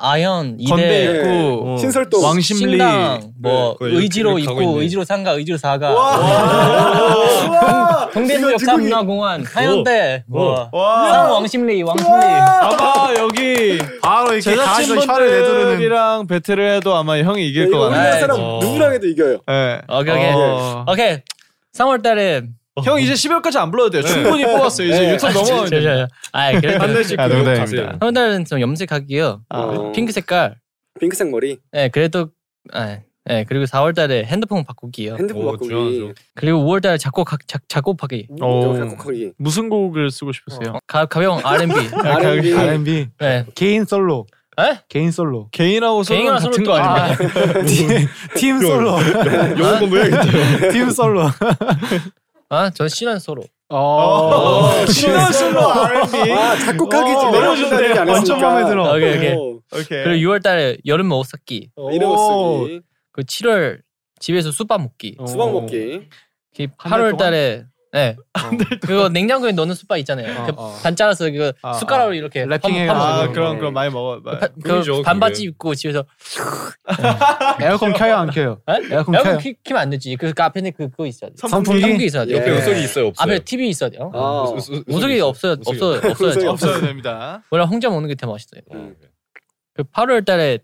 [0.00, 1.76] 아현 건대 이대 있고 어.
[1.76, 2.22] 신설동.
[2.22, 4.80] 왕심리 신당 뭐 네, 의지로 있고.
[4.80, 8.08] 의지로 상가 의지로 사가 와.
[8.12, 11.10] 동대문역 삼문화공원 하현대 뭐 와.
[11.10, 15.40] 상 왕심리 왕심리 아마 여기 바로 이렇게 가서 혀를 내두르는.
[15.40, 18.20] 제작진분들이랑 배틀을 해도 아마 형이 이길 것 우리나라 같아요.
[18.20, 18.58] 사람 어.
[18.62, 19.38] 누구랑 해도 이겨요.
[19.46, 19.80] 네.
[19.88, 20.84] 오케이 오케이 어.
[20.88, 21.18] 오케이
[21.76, 22.44] 3월달에
[22.84, 24.02] 형 이제 12월까지 안 불러도 돼요.
[24.02, 24.88] 충분히 뽑았어요.
[24.88, 25.12] 이제 네.
[25.14, 25.82] 유튜브 넘어가면 돼요.
[25.82, 26.08] 잠시만요.
[26.32, 27.82] 아 그래도 한 달씩 아, 그거 농담입니다.
[27.82, 27.98] 가세요.
[28.00, 29.92] 3월달은 좀 염색하기요 어.
[29.92, 30.56] 핑크 색깔
[31.00, 32.30] 핑크색 머리, 네 그래도
[32.72, 35.68] 아, 네 그리고 4월달에 핸드폰 바꾸기요 핸드폰 오, 바꾸기.
[35.68, 36.14] 중요하죠.
[36.34, 38.46] 그리고 5월달에 작곡 작, 작곡하기 어.
[38.70, 39.32] 오, 작곡하기.
[39.38, 40.72] 무슨 곡을 쓰고 싶으세요?
[40.74, 42.54] 어, 가, 가벼운 R&B R&B.
[42.54, 44.26] R&B 네 개인 솔로.
[44.60, 44.80] 에?
[44.88, 45.48] 개인 솔로.
[45.52, 47.62] 개인하고 솔로 개인이랑 같은 솔로 거 또- 아닙니까?
[48.34, 48.98] 팀 솔로.
[49.56, 50.70] 영어 공부해야겠다.
[50.72, 51.28] 팀 솔로.
[52.50, 54.86] 아 저는 신한 소로 어.
[54.88, 56.32] 신원 솔로 R&B.
[56.32, 57.88] 아 작곡하기 어, 지금 너무 좋네.
[57.90, 58.40] 얘기 안 완전.
[58.40, 58.94] 마음에 들어.
[58.94, 60.04] 오케이 오케이 어, 오케이.
[60.04, 62.80] 그리고 6월 달에 여름 옷 샀기 어, 이런 거 쓰기.
[63.12, 63.80] 그 7월
[64.20, 66.08] 집에서 숯밥 먹기 수박 먹기.
[66.78, 68.16] 한달 8월 달에 네
[68.82, 70.78] 그거 냉장고에 넣는 숯밥 있잖아요 어, 그 어.
[70.82, 72.58] 반 잘라서 그 아, 숟가락으로 이렇게 파-
[73.22, 73.28] 아.
[73.30, 74.20] 그럼 그럼 많이 먹어.
[74.22, 74.40] 많이.
[74.62, 75.48] 꿈이죠, 그 반바지 그게.
[75.48, 76.04] 입고 집에서
[77.60, 78.60] 에어컨 켜요 안 켜요?
[78.68, 78.72] 에?
[78.90, 79.38] 에어컨 에어컨 켜요?
[79.38, 81.80] 키, 키면 안 되지 그, 그 앞에는 그, 그거 있어야 돼 선풍기?
[81.80, 82.58] 선풍기 있어야 돼 옆에 예.
[82.58, 83.22] 우석이 있어요, 없어요?
[83.34, 84.42] 앞에 TV 있어야 돼요 아.
[84.54, 85.20] 우석- 우석- 우석이.
[85.20, 87.42] 없어요 없어 없어야죠 없어야 됩니다.
[87.50, 88.94] 원래 혼자 먹는 게 더 맛있어요 음.
[89.74, 90.58] 그 8월 달에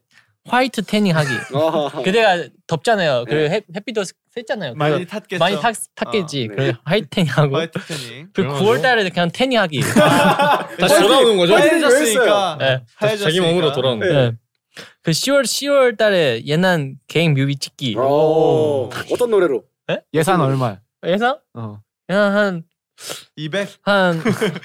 [0.49, 2.03] white tanning 하기 아.
[2.03, 4.03] 그때가 덥잖아요 그 햇, 햇빛도
[4.35, 5.39] 셌잖아요 많이 탔겠죠.
[5.39, 6.55] 많이 탔, 탔겠지 네.
[6.55, 8.29] 그래 white tanning 하고 white tanning.
[8.33, 9.81] 그 9월 달에 그냥 태닝 하기
[10.81, 11.55] 다시 돌아오는 거죠?
[11.55, 12.59] white- 하얘졌으니까.
[12.61, 13.17] 네.
[13.17, 14.13] 자기 몸으로 돌아오는 거.
[14.13, 14.33] 네.
[15.03, 17.97] 그 10월 10월 달에 옛날 개인 뮤비 찍기.
[17.97, 18.91] 오.
[19.13, 19.63] 어떤 노래로?
[20.13, 20.79] 예산 얼마?
[21.07, 21.39] 예산?
[21.55, 21.79] 어.
[22.09, 22.63] 그냥 한
[23.37, 23.69] 200.
[23.83, 24.21] 한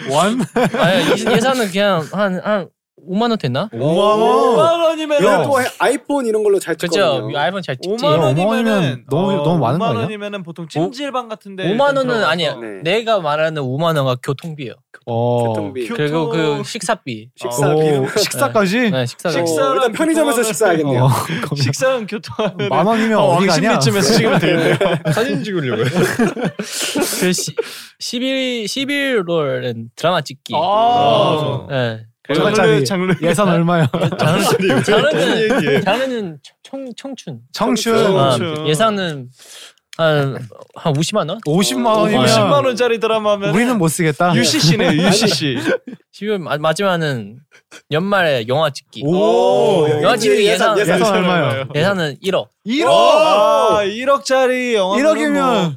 [0.09, 0.39] 원?
[0.79, 2.69] 아니 예- 예산은 그냥 한 한
[3.07, 3.69] 5만 원 됐나?
[3.73, 6.91] 5만 원이면 내가 또 아이폰 이런 걸로 잘 그죠?
[6.91, 7.37] 찍거든요.
[7.37, 7.87] 아이폰 잘 찍지.
[8.03, 10.01] 5만 야, 원이면은 원이면 너무- 너무 많은 거 5만 아니야?
[10.03, 12.55] 원이면은 보통 찜질방 같은데 5만 원은 아니야.
[12.55, 12.81] 네.
[12.83, 14.73] 내가 말하는 5만 원은 교통비요.
[15.05, 15.47] 어.
[15.47, 15.87] 교통비.
[15.87, 17.29] 교통- 그리고 그 식사비.
[17.35, 18.07] 식사 오, 비용.
[18.17, 18.91] 식사까지?
[18.91, 19.29] 네, 식사.
[19.29, 21.03] 식사- 어, 일단 편의점에서 식사하겠네요.
[21.03, 21.09] 어,
[21.55, 23.71] 식사는 교통하면 만 원이면 어디 가냐?
[23.71, 24.75] 왕십리쯤에서 찍으면 되겠네요.
[25.13, 25.85] 사진 찍으려고요.
[27.21, 27.55] 그 시,
[27.99, 30.53] 11 11월엔 드라마 찍기.
[30.55, 31.65] 아.
[31.69, 32.05] 네.
[32.35, 33.87] 장르, 장르, 장르 예산 얼마요?
[34.17, 35.81] 장르는 얘기해?
[35.81, 37.39] 장르는 장르는 청 청춘.
[37.51, 38.17] 청춘.
[38.17, 38.67] 아, 청춘.
[38.67, 39.29] 예산은
[39.97, 41.39] 한한 50만 원?
[41.41, 44.33] 50만 어, 원이면 50만 원짜리 드라마면 우리는 못 쓰겠다.
[44.35, 45.57] UCC네 UCC.
[46.13, 47.39] 12월 마, 마지막은
[47.91, 49.03] 연말에 영화 찍기.
[49.05, 49.87] 오.
[50.01, 51.67] 영화 찍기 예산 예산 얼마요?
[51.75, 52.47] 예산은 1억.
[52.65, 52.87] 1억!
[52.89, 55.75] 아, 1억짜리 영화 1억이면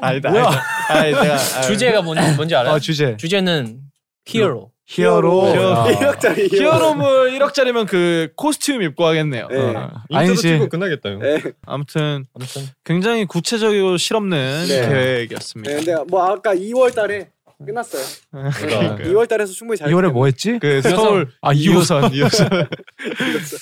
[0.00, 0.30] 아니다.
[0.30, 0.44] 뭐야?
[0.46, 0.64] 아니다.
[0.88, 2.74] 아니 내가 아, 주제가 뭔, 뭔지 알아요?
[2.74, 3.16] 아, 주제.
[3.18, 3.80] 주제는
[4.26, 4.70] 히어로.
[4.88, 5.54] 히어로.
[5.54, 5.74] 히어로.
[5.76, 5.86] 아.
[5.88, 9.46] 1억짜리 히어로물 1억짜리면 그 코스튬 입고 하겠네요.
[9.48, 9.56] 네.
[9.76, 9.90] 어.
[10.10, 10.42] 아니지.
[10.42, 11.10] 찍고 끝나겠다.
[11.10, 11.42] 네.
[11.66, 14.88] 아무튼 아무튼 굉장히 구체적이고 실없는 네.
[14.88, 15.70] 계획이었습니다.
[15.70, 17.28] 네, 근데 뭐 아까 2월 달에
[17.64, 18.02] 끝났어요.
[18.30, 20.12] 그러니까 2월 달에서 충분히 잘 2월에 됐네요.
[20.12, 20.58] 뭐 했지?
[20.58, 22.68] 그 서울 아, 2호선 2호선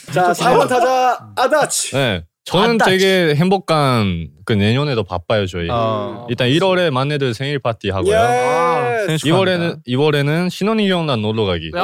[0.14, 1.90] 자, 4번 타자 아다치.
[1.96, 2.24] 네.
[2.46, 5.68] 저는 안 되게 행복한 그 내년에도 바빠요 저희.
[5.70, 6.26] 어.
[6.28, 8.14] 일단 1월에 만내들 생일 파티 하고요.
[8.14, 9.04] 예.
[9.06, 9.80] 생일 축하합니다.
[9.82, 11.72] 2월에는 2월에는 신혼이 형 난 놀러 가기.
[11.76, 11.80] 야!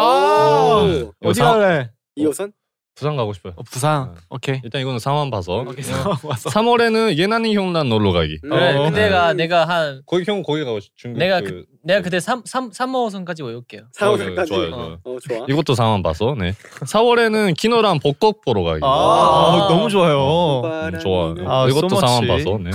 [0.87, 1.11] 네.
[1.29, 1.91] 어디 사- 갈래?
[2.19, 2.53] 2호선?
[2.95, 3.55] 부산 가고 싶어요.
[3.57, 4.13] 어, 부산.
[4.15, 4.21] 네.
[4.29, 4.61] 오케이.
[4.63, 5.61] 일단 이거는 상황 봐서.
[5.67, 5.85] 오케이.
[6.25, 6.51] 왔어.
[6.51, 8.39] 3월에는 예나니 형난 놀러 가기.
[8.45, 8.51] 음.
[8.51, 8.91] 그래 어.
[8.91, 12.43] 그때가 내가 한 거기 형 거기 가고 싶- 중국 내가 그, 그, 내가 그때 3
[12.45, 13.83] 3 3호선까지 외울게요.
[13.99, 14.47] 4호선까지.
[14.49, 14.99] 좋아요, 좋아요.
[15.05, 15.47] 어, 좋아.
[15.49, 16.37] 이것도 상황 봐서.
[16.39, 16.53] 네.
[16.85, 18.81] 4월에는 키노랑 벚꽃 보러 가기.
[18.83, 19.69] 아, 아.
[19.71, 20.61] 너무 좋아요.
[20.65, 21.35] 음, 좋아요.
[21.49, 22.45] 아, 이것도 so 상황 much.
[22.45, 22.59] 봐서.
[22.63, 22.71] 네.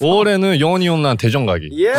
[0.00, 1.70] 5월에는 영원히 형난 대전 가기.
[1.84, 1.92] 예.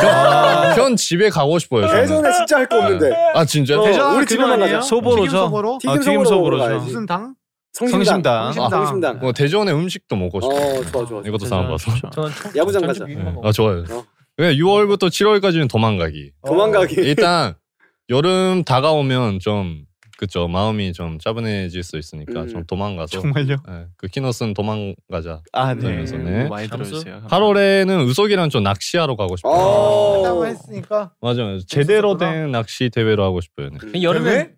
[0.76, 1.88] 현 집에 가고 싶어요.
[1.88, 2.02] 저는.
[2.02, 3.10] 대전에 진짜 할 거 없는데.
[3.34, 3.80] 아 진짜?
[3.80, 4.82] 어, 대전 우리 집에만 가자.
[4.82, 5.24] 소보로죠.
[5.32, 5.78] 튀김 소보로?
[5.82, 6.36] 튀김 아, 튀김 소보로 소보로죠.
[6.36, 6.86] 먹으러 가야지.
[6.86, 7.35] 무슨 당?
[7.76, 8.04] 성심당.
[8.04, 8.52] 성심당.
[8.54, 8.70] 성심당.
[8.70, 9.20] 성심당.
[9.20, 10.56] 뭐 대전의 음식도 먹고 싶어.
[10.56, 11.22] 어, 좋아, 좋아.
[11.26, 11.92] 이것도 상황 봐서.
[12.12, 13.06] 저는 청, 야구장 가자.
[13.06, 13.16] 네.
[13.44, 13.84] 아 좋아요.
[13.92, 14.06] 어.
[14.38, 16.32] 왜 6월부터 7월까지는 도망가기.
[16.46, 16.96] 도망가기.
[16.96, 17.54] 일단
[18.10, 19.86] 여름 다가오면 좀
[20.18, 22.48] 그죠 마음이 좀 차분해질 수 있으니까 음.
[22.48, 23.20] 좀 도망가서.
[23.20, 23.58] 정말요?
[23.68, 25.42] 네, 그 키노스는 도망가자.
[25.52, 25.82] 아, 네.
[25.82, 26.48] 그러면서, 네.
[26.48, 26.70] 많이?
[26.70, 27.24] 들어주세요.
[27.30, 29.54] 8월에는 의석이랑 좀 낚시하러 가고 싶어요.
[29.54, 30.16] 어.
[30.16, 31.60] 한다고 했으니까 맞아요.
[31.68, 32.16] 제대로.
[32.18, 33.70] 된 낚시 대회로 하고 싶어요.
[33.72, 33.78] 네.
[33.78, 34.52] 근데 여름에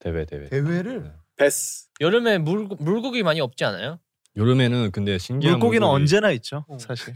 [0.00, 0.48] 대회 대회.
[0.50, 1.86] 대회를 베스.
[2.00, 3.98] 여름에 물 물고기 많이 없지 않아요?
[4.36, 7.14] 여름에는 근데 신기한 물고기는 물고기- 언제나 있죠, 사실.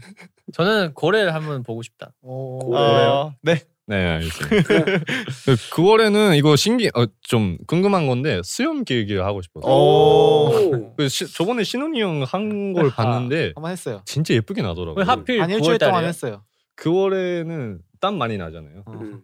[0.53, 2.13] 저는 고래를 한번 보고 싶다.
[2.21, 2.75] 오.
[2.75, 3.61] 어, 네.
[3.85, 4.63] 네 알겠습니다.
[4.63, 9.63] 그 9월에는 이거 신기 어, 좀 궁금한 건데 수염 길기를 하고 싶어요.
[9.65, 10.93] 오.
[10.95, 14.01] 그 시, 저번에 신훈이 형 한 걸 봤는데 한번 했어요.
[14.05, 14.95] 진짜 예쁘게 나더라고요.
[14.97, 16.07] 왜 하필 한 일주일 9월 동안 달에?
[16.07, 16.43] 했어요.
[16.77, 18.83] 9월에는 땀 많이 나잖아요.
[18.87, 19.21] 음.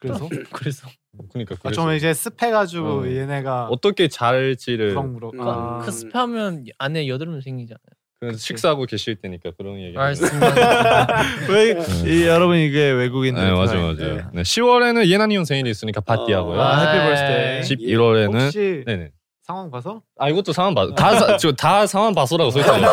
[0.00, 0.88] 그래서 그래서
[1.30, 3.06] 그러니까 아, 좀 이제 습해가지고 어.
[3.06, 5.34] 얘네가 어떻게 잘지를 무럭무럭.
[5.34, 5.40] 음.
[5.42, 5.78] 아.
[5.84, 7.78] 그 습하면 안에 여드름 생기잖아요.
[8.20, 9.96] 그래서 식사하고 계실 때니까 그런 얘기.
[9.96, 10.48] 알겠습니다.
[11.50, 14.02] 왜 이, 여러분 이게 외국인들 네 맞아 다 맞아.
[14.04, 14.24] 있는데.
[14.32, 14.42] 네.
[14.42, 16.60] 10월에는 예나니온 생일이 있으니까 파티하고요.
[16.60, 17.60] 아, 해피 아, 버스데이.
[17.94, 19.10] 11월에는 혹시 네네.
[19.44, 20.88] 상황 봐서 아 이것도 상황 봐.
[20.96, 22.86] 다다 상황 봐서라고 써있는데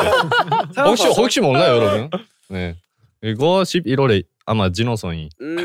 [0.81, 2.09] 혹시 혹시 몰라요 여러분?
[2.49, 2.75] 네.
[3.19, 5.57] 그리고 11월에 아마 진호 형이 음.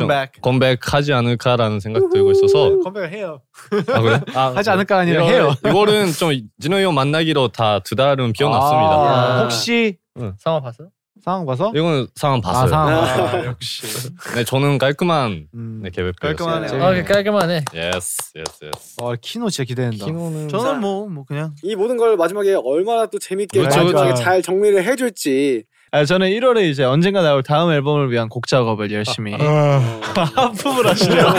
[0.00, 0.32] 컴백.
[0.42, 3.40] 컴백하지 않을까라는 생각 들고 있어서 컴백을 해요.
[3.92, 4.20] 아 그래?
[4.34, 5.54] 아, 하지 않을까 아니라 1월, 해요.
[5.62, 8.90] 2월은 좀 진호 형 만나기로 다 두 달은 비워놨습니다.
[8.94, 9.42] 아, 야.
[9.42, 9.96] 혹시
[10.38, 10.84] 상황 봤어?
[11.24, 11.72] 상황 봐서?
[11.74, 12.64] 이거는 상황 봤어요.
[12.64, 13.44] 아, 상황 아, 봤어.
[13.46, 13.86] 역시.
[14.36, 15.80] 네, 저는 깔끔한 음.
[15.82, 16.68] 네, 계획 깔끔하네요.
[16.68, 16.86] 재밌네.
[16.86, 17.64] 아, 그 깔끔하네.
[17.74, 18.96] yes, yes, yes.
[19.00, 20.04] 어, 키노 진짜 기대된다.
[20.04, 21.54] 키노는 저는 뭐뭐 그냥.
[21.64, 24.22] 이 모든 걸 마지막에 얼마나 또 재밌게 그렇죠, 마지막에 그렇죠.
[24.22, 25.64] 잘 정리를 해줄지.
[25.92, 31.26] 아 저는 1월에 이제 언젠가 나올 다음 앨범을 위한 곡 작업을 열심히 하품을 하시네요.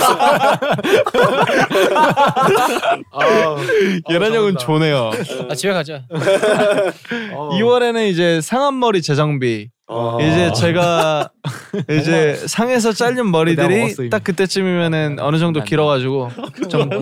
[4.10, 5.12] 예란 형은 좋네요.
[5.50, 6.04] 아 집에 가자.
[7.36, 7.50] 어.
[7.60, 9.70] 2월에는 이제 상한 머리 재정비.
[9.90, 10.18] 어.
[10.22, 11.30] 이제 제가
[11.92, 14.10] 이제 상에서 잘린 머리들이.
[14.10, 16.30] 딱 그때쯤이면은 어느 정도 길어가지고
[16.70, 17.02] 좀, 어?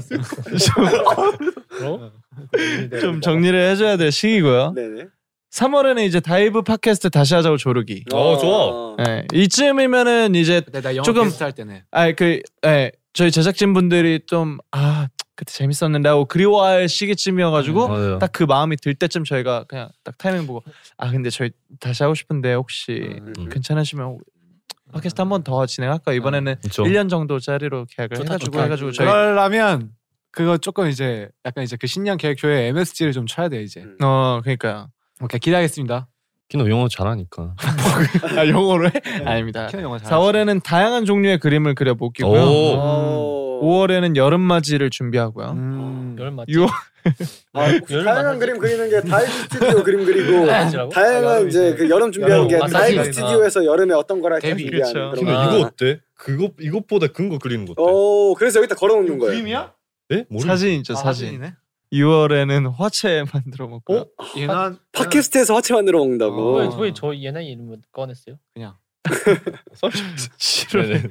[3.02, 4.74] 좀 정리를 해줘야 될 시기고요.
[4.76, 5.06] 네네.
[5.52, 8.04] 3월에는 이제 다이브 팟캐스트 다시 하자고 조르기.
[8.14, 8.96] 어, 좋아.
[9.04, 11.84] 네, 이쯤이면은 이제 근데 나 영어 조금- 게스트 할 때네.
[11.92, 18.20] 아그 예, 저희 제작진 분들이 좀 아 그때 재밌었는데 하고 그리워할 시기쯤이어가지고 맞아요.
[18.20, 20.64] 딱 그 마음이 들 때쯤 저희가 그냥 딱 타이밍 보고
[20.98, 23.50] 아 근데 저희 다시 하고 싶은데 혹시 음.
[23.50, 24.18] 괜찮으시면
[24.94, 26.84] 팟캐스트 한 번 더 진행할까 요 이번에는 그쵸.
[26.84, 28.64] 1년 정도 짜리로 계약을 좋다, 해가지고 좋다.
[28.64, 29.90] 해가지고 저희 그러려면
[30.32, 33.82] 그거 조금 이제 약간 이제 그 신년 계획표에 MSG를 좀 쳐야 돼 이제.
[33.82, 33.96] 음.
[34.04, 34.90] 어 그러니까요
[35.22, 36.08] 오케이 기대하겠습니다.
[36.50, 37.56] 키노 영어 잘하니까.
[38.38, 38.92] 아 영어로 해?
[39.26, 40.12] 아닙니다 키노 영어 잘.
[40.12, 43.60] 4월에는 다양한 종류의 그림을 그려보기고요 오.
[43.62, 43.62] 오.
[43.64, 46.16] 5월에는 여름맞이를 준비하고요 음.
[46.20, 46.52] 여름맞이?
[46.52, 46.70] 6월
[47.54, 48.40] 아, 여름 다양한.
[48.40, 50.90] 그림 그리는 게 다이브 스튜디오 그림 그리고 맞지라고?
[50.92, 53.04] 다양한 이제 그 여름 준비하는 게 다이브.
[53.06, 55.22] 스튜디오에서 여름에 어떤 걸 할지 데뷔, 준비하는 그렇죠.
[55.22, 55.56] 그런 거.
[55.58, 56.00] 이거 어때?
[56.14, 57.82] 그거 이것보다 큰 거 그리는 거 어때?
[57.82, 59.32] 오 그래서 여기다 걸어놓는 거예요.
[59.34, 59.74] 그림이야?
[60.10, 60.26] 네?
[60.30, 60.46] 모르.
[60.46, 61.54] 사진 있죠 아, 사진 사진 이네.
[61.96, 64.06] 6월에는 화채 만들어 먹고요 어?
[64.38, 66.60] 얘는 팟캐스트에서 화채 만들어 먹는다고.
[66.60, 66.78] 어.
[66.80, 68.38] 왜저 예나이 이름을 꺼냈어요?
[68.56, 68.72] 네네.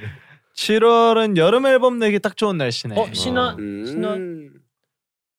[0.54, 3.84] 7월은 여름 앨범 내기 딱 좋은 날씨네 어 신화 음.
[3.86, 4.16] 신화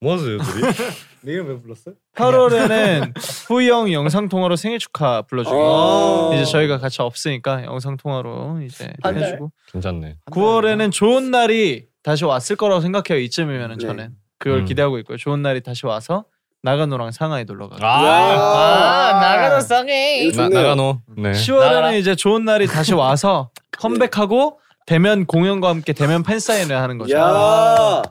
[0.01, 0.41] 뭐 하세요 둘이?
[1.23, 1.93] 내 이름 왜 불렀어?
[2.15, 3.13] 8월에는
[3.47, 6.31] 후이형 영상 통화로 생일 축하 불러주기 아.
[6.33, 8.93] 이제 저희가 같이 없으니까 영상 통화로 이제?
[9.05, 10.17] 해주고 괜찮네.
[10.31, 13.87] 9월에는 좋은 날이 다시 왔을 거라고 생각해요 이쯤이면은 네.
[13.87, 14.65] 저는 그걸 음.
[14.65, 16.25] 기대하고 있고요 좋은 날이 다시 와서
[16.61, 20.23] 나가노랑 상하이 놀러 가고 아, 아 나가노 쌍해.
[20.25, 20.49] 이거 나.
[20.49, 21.01] 나가노.
[21.17, 21.31] 네.
[21.31, 21.91] 10월에는 나가라.
[21.93, 27.15] 이제 좋은 날이 다시 와서 컴백하고 대면 공연과 함께 대면 팬 사인을 하는 거죠.
[27.17, 28.01] 야.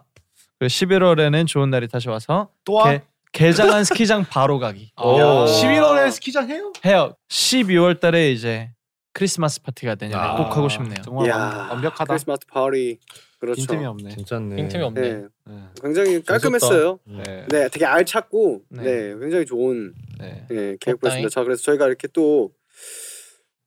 [0.59, 2.91] 그리고 11월에는 좋은 날이 다시 와서 또 와?
[2.91, 5.19] 개, 개장한 스키장 바로 가기 어.
[5.19, 5.25] 야.
[5.47, 6.73] 11월에 스키장 해요?
[6.85, 7.15] 해요.
[7.29, 8.71] 12월 달에 이제
[9.15, 10.37] 크리스마스 파티가 되냐 아.
[10.37, 11.01] 꼭 하고 싶네요.
[11.03, 11.37] 정말 야.
[11.37, 12.05] 완- 완벽하다.
[12.13, 12.99] 크리스마스 파티.
[13.39, 13.57] 그렇죠.
[13.59, 14.11] 빈틈이 없네.
[14.11, 14.57] 진짜네.
[14.57, 15.01] 빈틈이 없네.
[15.01, 15.27] 네.
[15.47, 15.55] 네.
[15.83, 16.99] 굉장히 깔끔했어요.
[17.05, 17.47] 네.
[17.49, 18.83] 네, 되게 알찼고, 네.
[18.83, 20.47] 네, 굉장히 좋은 네.
[20.51, 21.29] 네, 계획표였습니다.
[21.29, 22.53] 자, 그래서 저희가 이렇게 또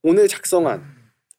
[0.03, 0.83] 오늘 작성한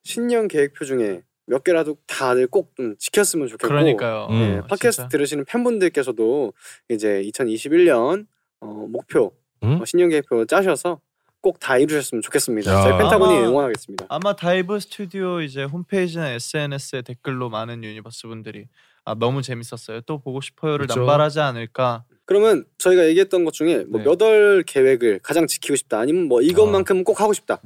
[0.04, 4.26] 신년 계획표 중에 몇 개라도 다들 꼭 좀 지켰으면 좋겠고, 그러니까요.
[4.30, 4.38] 음.
[4.38, 5.08] 네, 아, 팟캐스트 진짜.
[5.08, 6.52] 들으시는 팬분들께서도
[6.90, 8.26] 이제 2021년
[8.60, 9.32] 어, 목표
[9.64, 9.80] 음?
[9.80, 11.00] 어, 신년 계획표 짜셔서
[11.40, 12.72] 꼭 다 이루셨으면 좋겠습니다.
[12.72, 12.82] 야.
[12.82, 14.06] 저희 펜타곤이 아마- 응원하겠습니다.
[14.08, 18.66] 아마 다이브 스튜디오 이제 홈페이지나 SNS에 댓글로 많은 유니버스 분들이
[19.04, 20.00] 아 너무 재밌었어요.
[20.02, 21.00] 또 보고 싶어요를 그쵸.
[21.00, 22.04] 남발하지 않을까.
[22.24, 24.04] 그러면 저희가 얘기했던 것 중에 뭐 네.
[24.04, 27.60] 몇 월 계획을 가장 지키고 싶다, 아니면 뭐 이것만큼은 꼭 하고 싶다.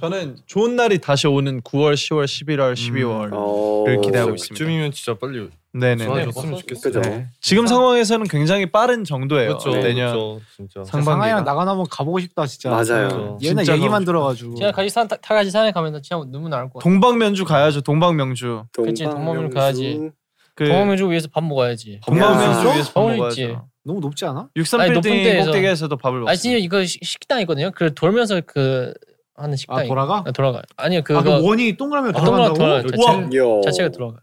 [0.00, 0.10] 음.
[0.10, 3.30] 저는 좋은 날이 다시 오는 9월, 10월, 11월, 12월.
[3.32, 3.84] 어...
[3.86, 4.52] 를 기대하고 있습니다.
[4.54, 6.04] 그쯤이면 진짜 빨리 네네.
[6.04, 7.00] 좋아졌으면 좋겠어요.
[7.02, 7.26] 네.
[7.40, 9.58] 지금 상황에서는 굉장히 빠른 정도예요.
[9.58, 9.70] 그렇죠.
[9.70, 10.40] 내년 그렇죠.
[10.56, 10.84] 진짜.
[10.84, 12.70] 상하이랑 나가나 한번 가보고 싶다 진짜.
[12.70, 13.38] 맞아요.
[13.42, 14.56] 얘는 진짜 얘기만 들어가지고.
[14.56, 16.82] 제가 같이 산 타, 타 같이 산에 가면 진짜 눈물 나올 것 같아.
[16.82, 17.82] 동방면주 가야죠.
[17.82, 18.64] 동방명주.
[18.72, 20.10] 그치, 동방명주 가야지.
[20.56, 22.00] 그 동방명주 위해서 밥 먹어야지.
[22.04, 22.72] 동방명주 야.
[22.72, 23.40] 위해서 밥 서울 먹어야죠.
[23.40, 23.56] 있지.
[23.84, 24.48] 너무 높지 않아?
[24.56, 25.46] 육삼 아니, 빌딩 높은 데에서.
[25.46, 26.30] 꼭대기에서도 밥을 먹어요.
[26.30, 27.70] 아니 진짜 이거 시- 식당 있거든요.
[27.74, 28.92] 그 돌면서 그
[29.40, 29.78] 하는 식당.
[29.78, 30.24] 아 돌아가?
[30.34, 30.62] 돌아가.
[30.76, 32.58] 아니요 그거 아, 그 원이 동그라미 아, 동그라미 돌아간다고?
[32.58, 32.82] 돌아가요.
[32.96, 33.22] 우와.
[33.28, 33.60] 자체- 요.
[33.62, 34.18] 자체가 돌아가.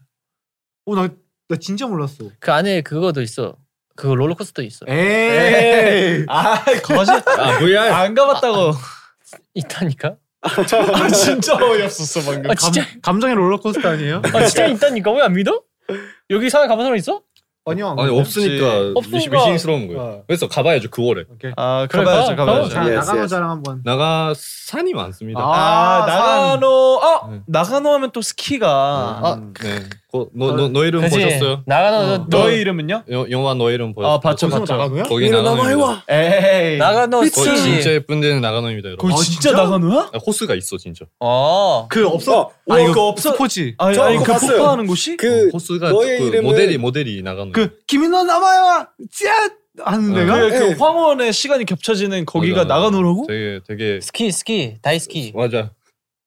[0.86, 1.08] 오나
[1.48, 2.24] 나 진짜 몰랐어.
[2.38, 3.56] 그 안에 그거도 있어.
[3.96, 4.86] 그 롤러코스터 있어.
[4.88, 6.24] 에이.
[6.28, 7.10] 아 거짓.
[7.28, 7.78] 아 VR.
[7.92, 8.72] 안 가봤다고.
[9.54, 10.16] 있다니까.
[10.40, 12.50] 아 진짜 어이없었어 방금.
[12.50, 14.22] 아 진짜 감정의 롤러코스터 아니에요?
[14.24, 15.62] 아 진짜 있다니까 왜 안 믿어?
[16.30, 17.22] 여기 산에 가본 사람 있어?
[17.70, 17.96] 아니요.
[17.98, 19.16] 아니 없으니까 없으니까.
[19.16, 20.00] 미시, 미싱스러운 거예요.
[20.00, 20.22] 어.
[20.26, 21.26] 그래서 가봐야죠 9월에.
[21.56, 22.68] 아 그래, 가봐야죠, 가- 가봐야죠.
[22.70, 23.28] 자, Yes, 나가노 yes.
[23.30, 23.80] 자랑 한번.
[23.84, 25.40] 나가 산이 많습니다.
[25.42, 27.40] 아, 나가노 아 네.
[27.46, 29.80] 나가노 하면 또 스키가 아, 네.
[30.10, 31.16] 그, 너, 너, 너 이름 그치?
[31.22, 31.62] 보셨어요?
[31.66, 33.04] 나가노 또 너의 이름은요?
[33.10, 34.14] 여, 영화 너 이름 보셨어요?
[34.14, 34.72] 아 봤죠 봤죠.
[34.72, 35.02] 나가노야?
[35.02, 36.04] 거기 나가노입니다.
[36.08, 37.56] 에이 나가노 거기 스키.
[37.58, 39.02] 진짜 예쁜 데는 나가노입니다, 여러분.
[39.10, 39.56] 거기 아, 진짜, 진짜?
[39.62, 40.10] 나가노야?
[40.14, 41.04] 아, 호수가 있어 진짜.
[41.20, 41.86] 어.
[41.90, 42.40] 그 없어.
[42.40, 43.32] 어, 아 와, 이거 없어?
[43.32, 43.74] 스포지.
[43.76, 44.56] 아니 저 아니 그 봤어요.
[44.56, 45.16] 폭파하는 곳이?
[45.18, 47.52] 그 호수가 너의 그 이름은- 모델이 모델이 나가노.
[47.52, 49.50] 그 김인호 나마야 짜
[49.84, 50.74] 하는 어, 데가 그, 그 네.
[50.78, 52.74] 황혼의 시간이 겹쳐지는 거기가 맞아.
[52.76, 53.26] 나가노라고?
[53.28, 55.32] 되게 되게 好き 好き 大好き.
[55.36, 55.70] 맞아.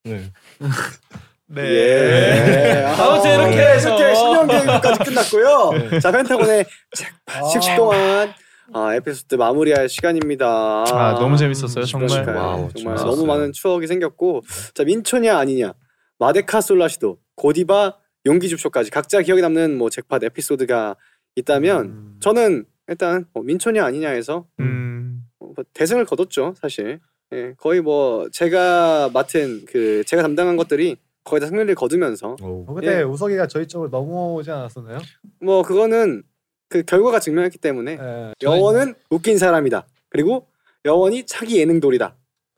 [0.04, 0.32] 네.
[1.54, 1.62] 네.
[1.64, 2.86] 예.
[2.98, 6.00] 아무튼 이렇게 네, 해서 이렇게 신년 계획까지 끝났고요.
[6.00, 8.34] 자 펜타곤의 잭팟 10주 동안
[8.74, 10.48] 아, 에피소드 마무리할 시간입니다.
[10.88, 12.08] 아 너무 재밌었어요 정말.
[12.10, 12.38] 그러니까요.
[12.38, 13.12] 와우, 정말 재밌었어요.
[13.12, 15.74] 너무 많은 추억이 생겼고 자 민초냐 아니냐
[16.20, 20.96] 마데카 솔라시도 고디바 용기 줍쇼까지 각자 기억에 남는 뭐 잭팟 에피소드가
[21.36, 25.24] 있다면 저는 일단 뭐 민초냐 아니냐에서 음.
[25.40, 27.00] 뭐 대승을 거뒀죠 사실
[27.34, 32.66] 예, 거의 뭐 제가 맡은 그 제가 담당한 것들이 거의 다 승리를 거두면서 오.
[32.68, 33.02] 어, 그때 예.
[33.04, 35.00] 우석이가 저희 쪽으로 넘어오지 않았었나요?
[35.40, 36.24] 뭐 그거는
[36.70, 38.34] 그 결과가 증명했기 때문에 예.
[38.42, 40.48] 여원은 웃긴 사람이다 그리고
[40.86, 42.16] 여원이 차기 예능돌이다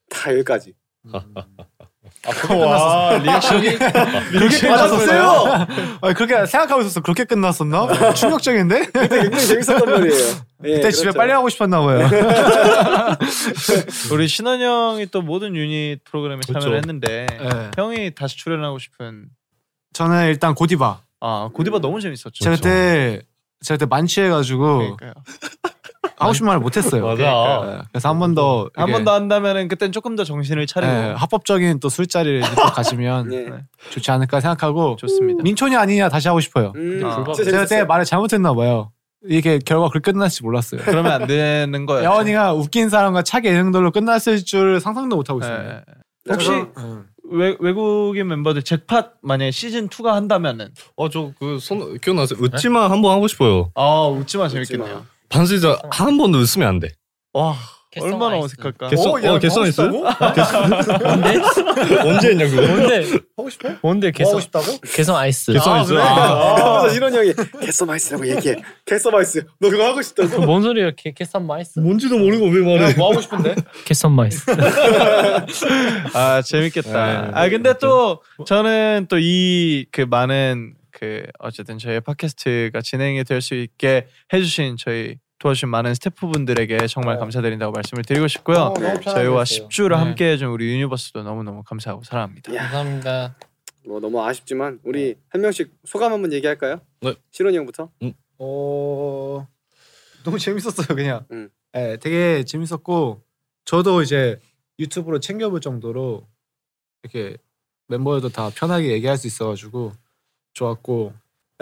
[0.09, 0.75] 다 여기까지
[2.49, 5.67] 와 리액션이 그렇게 끝났었어요?
[6.01, 7.01] 아니 그렇게 생각하고 있었어.
[7.01, 8.13] 그렇게 끝났었나?
[8.13, 8.85] 충격적인데?
[8.85, 10.15] 그때 굉장히 재밌었던 말이에요
[10.65, 11.17] 예, 그때 집에 그렇죠.
[11.17, 12.07] 빨리 가고 싶었나 봐요.
[14.11, 16.77] 우리 신원 형이 또 모든 유닛 프로그램에 참여를 그쵸.
[16.77, 17.71] 했는데 예.
[17.75, 19.25] 형이 다시 출연하고 싶은
[19.91, 21.01] 저는 일단 고디바.
[21.19, 22.31] 아 고디바 너무 재밌었죠.
[22.41, 23.21] 제가 그때
[23.63, 25.13] 제가 그때 만취해가지고 그러니까요.
[26.17, 27.05] 하고 싶은 말을 못했어요.
[27.05, 27.23] 맞아.
[27.23, 27.81] 예.
[27.91, 31.79] 그래서 한 번 더 한 번 더 한다면은 그땐 조금 더 정신을 차리고 예, 합법적인
[31.79, 33.47] 또 술자리를 또 가시면 예.
[33.91, 35.43] 좋지 않을까 생각하고 좋습니다.
[35.43, 36.73] 민촌이 아니냐 다시 하고 싶어요.
[36.75, 37.09] 음, 아.
[37.15, 38.91] 제가 그때 재밌었어요 말을 잘못했나 봐요.
[39.25, 40.81] 이게 결과 그렇게 끝날지 몰랐어요.
[40.85, 42.03] 그러면 안 되는 거예요.
[42.03, 45.75] 야원이가 웃긴 사람과 차기 예능들로 끝났을 줄 상상도 못 하고 있습니다.
[45.75, 45.81] 예.
[46.29, 47.05] 혹시 음.
[47.31, 52.37] 외, 외국인 멤버들 잭팟 만약에 시즌 2가 한다면은 어저 그손 기억나세요?
[52.41, 53.71] 웃지마 한번 하고 싶어요.
[53.75, 55.05] 아 웃지마 재밌겠네요.
[55.37, 56.89] 반스이자 한 번도 웃으면 안 돼.
[57.33, 57.55] 와
[57.89, 58.45] 개성 얼마나 아이스.
[58.45, 58.87] 어색할까.
[58.89, 59.89] 개성 야, 어, 개성 하고 있어요?
[59.91, 61.41] 뭔데?
[62.07, 62.61] 언제 했냐 그거?
[62.67, 63.05] 뭔데?
[63.37, 63.69] 하고 싶어?
[63.81, 64.39] 뭔데 개성?
[64.39, 64.65] 싶다고?
[64.95, 65.51] 개성 아이스.
[65.53, 65.97] 개성 있어요?
[66.81, 70.91] 그래서 이런 형이 개서마이스라고 얘기해 개서마이스 너 그거 하고 싶다고 뭔 소리야?
[70.97, 71.79] 개 개선 마이스?
[71.79, 72.93] 뭔지도 모르고 왜 말해?
[72.95, 73.55] 뭐 하고 싶은데?
[73.85, 74.43] 개선 마이스.
[76.13, 77.21] 아 재밌겠다.
[77.27, 83.41] 네, 아 근데 또 저는 또 이 그 많은 그 어쨌든 저희 팟캐스트가 진행이 될
[83.41, 88.57] 수 있게 해주신 저희 도와주신 많은 스태프분들에게 정말 감사드린다고 말씀을 드리고 싶고요.
[88.57, 89.67] 어, 저희와 했어요.
[89.67, 89.95] 10주를 네.
[89.95, 92.55] 함께 해준 우리 유니버스도 너무너무 감사하고 사랑합니다.
[92.55, 92.61] 야.
[92.61, 93.35] 감사합니다.
[93.85, 96.79] 뭐 너무 아쉽지만 우리 한 명씩 소감 한번 얘기할까요?
[97.01, 97.15] 네.
[97.31, 97.89] 시론이 형부터
[98.37, 99.47] 어
[100.23, 101.25] 너무 재밌었어요 그냥.
[101.31, 101.49] 음.
[101.75, 103.21] 예, 되게 재밌었고
[103.65, 104.39] 저도 이제
[104.79, 106.25] 유튜브로 챙겨볼 정도로
[107.03, 107.35] 이렇게
[107.89, 109.91] 멤버들도 다 편하게 얘기할 수 있어가지고
[110.53, 111.13] 좋았고,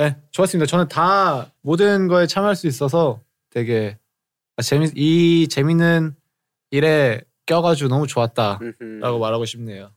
[0.02, 0.67] 예, 좋았습니다.
[0.67, 3.20] 저는 다 모든 거에 참여할 수 있어서
[3.52, 3.98] 되게
[4.58, 6.16] 아, 재밌 이 재밌는
[6.72, 9.20] 일에 껴가지고 너무 좋았다라고.
[9.20, 9.92] 말하고 싶네요.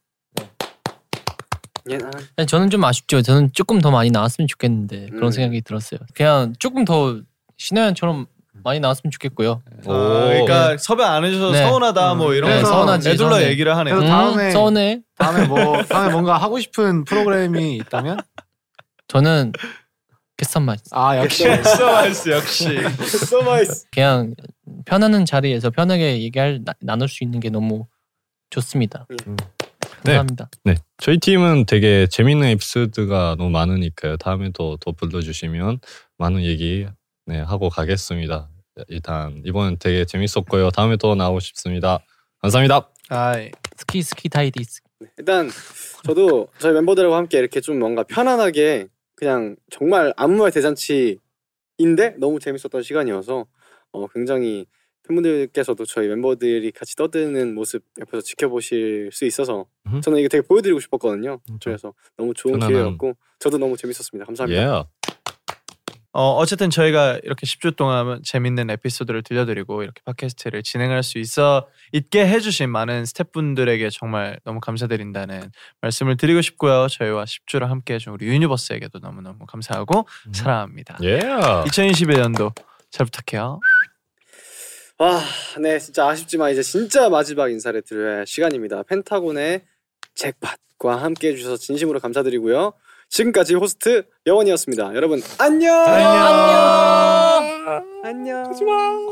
[2.36, 3.20] 아니, 저는 좀 아쉽죠.
[3.22, 5.30] 저는 조금 더 많이 나왔으면 좋겠는데 그런 음.
[5.30, 6.00] 생각이 들었어요.
[6.14, 7.20] 그냥 조금 더
[7.58, 8.26] 신호연처럼
[8.64, 9.62] 많이 나왔으면 좋겠고요.
[9.86, 11.58] 아, 그러니까 섭외 안 해줘서 네.
[11.68, 13.48] 서운하다 뭐 이런 네, 거 서운하지, 애들러 서운해.
[13.50, 13.96] 얘기를 하네요.
[13.96, 15.02] 그래서 다음에- 음, 서운해.
[15.18, 18.18] 다음에 뭐 다음에 뭔가 하고 싶은 프로그램이 있다면
[19.08, 19.52] 저는
[20.44, 20.84] 개선 마이스.
[20.90, 22.68] 아 역시 개서마이스 역시.
[23.00, 24.34] 개서마이스 그냥
[24.84, 27.86] 편하는 자리에서 편하게 얘기할 나, 나눌 수 있는 게 너무
[28.50, 29.06] 좋습니다.
[29.26, 29.36] 음.
[30.04, 30.50] 감사합니다.
[30.64, 34.18] 네, 저희 팀은 되게 재밌는 에피소드가 너무 많으니까요.
[34.18, 35.78] 다음에 또더 불러주시면
[36.18, 36.86] 많은 얘기
[37.24, 38.50] 네, 하고 가겠습니다.
[38.88, 40.70] 일단 이번엔 되게 재밌었고요.
[40.72, 42.00] 다음에 또 나오고 싶습니다.
[42.42, 42.90] 감사합니다.
[43.08, 43.50] 아이.
[43.78, 44.82] 스키 스키 다이디스.
[45.16, 45.48] 일단
[46.04, 52.82] 저도 저희 멤버들과 함께 이렇게 좀 뭔가 편안하게 그냥 정말 아무 말 대잔치인데 너무 재밌었던
[52.82, 53.46] 시간이어서
[53.92, 54.66] 어, 굉장히
[55.06, 60.00] 팬분들께서도 저희 멤버들이 같이 떠드는 모습 옆에서 지켜보실 수 있어서 음.
[60.00, 61.40] 저는 이게 되게 보여드리고 싶었거든요.
[61.46, 61.58] 그렇죠.
[61.64, 64.24] 그래서 너무 좋은 기회였고 저도 너무 재밌었습니다.
[64.26, 64.62] 감사합니다.
[64.62, 65.03] 예.
[66.16, 72.24] 어, 어쨌든 저희가 이렇게 10주 동안 재밌는 에피소드를 들려드리고 이렇게 팟캐스트를 진행할 수 있어 있게
[72.28, 75.50] 해주신 많은 스태프분들에게 정말 너무 감사드린다는
[75.80, 76.86] 말씀을 드리고 싶고요.
[76.88, 80.98] 저희와 10주를 함께 해준 우리 유니버스에게도 너무너무 감사하고 사랑합니다.
[81.02, 81.18] 예.
[81.18, 82.54] 2021년도
[82.90, 83.58] 잘 부탁해요.
[84.98, 85.20] 와,
[85.58, 88.84] 네, 진짜 아쉽지만 이제 진짜 마지막 인사를 드려야 할 시간입니다.
[88.84, 89.62] 펜타곤의
[90.14, 92.72] 잭팟과 함께 해주셔서 진심으로 감사드리고요.
[93.14, 94.92] 지금까지 호스트 여원이었습니다.
[94.96, 95.72] 여러분 안녕.
[98.02, 98.52] 안녕.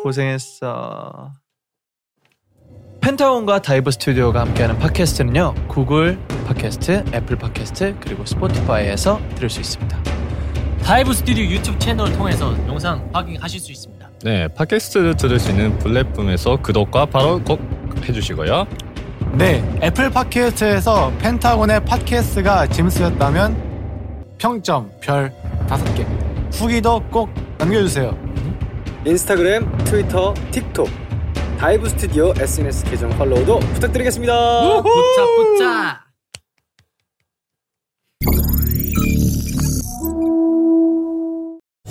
[0.03, 1.31] 고생했어.
[3.01, 5.55] 펜타곤과 다이브 스튜디오가 함께하는 팟캐스트는요.
[5.69, 10.03] 구글 팟캐스트, 애플 팟캐스트, 그리고 스포티파이에서 들을 수 있습니다.
[10.83, 14.11] 다이브 스튜디오 유튜브 채널을 통해서 영상 확인하실 수 있습니다.
[14.25, 17.61] 네, 팟캐스트를 들을 수 있는 플랫폼에서 구독과 팔로우 꼭
[18.05, 18.67] 해주시고요.
[19.35, 23.72] 네, 애플 팟캐스트에서 펜타곤의 팟캐스트가 재밌으셨다면
[24.43, 25.33] 평점 별
[25.69, 26.03] 다섯 개
[26.51, 28.11] 후기도 꼭 남겨주세요.
[29.07, 30.89] 인스타그램, 트위터, 틱톡,
[31.61, 34.83] 다이브 스튜디오 SNS 계정 팔로우도 부탁드리겠습니다.
[34.83, 36.03] 붙자 붙자.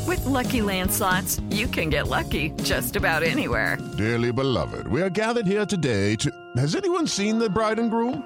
[0.05, 3.77] With Lucky Land slots, you can get lucky just about anywhere.
[3.95, 6.29] Dearly beloved, we are gathered here today to.
[6.57, 8.25] Has anyone seen the bride and groom?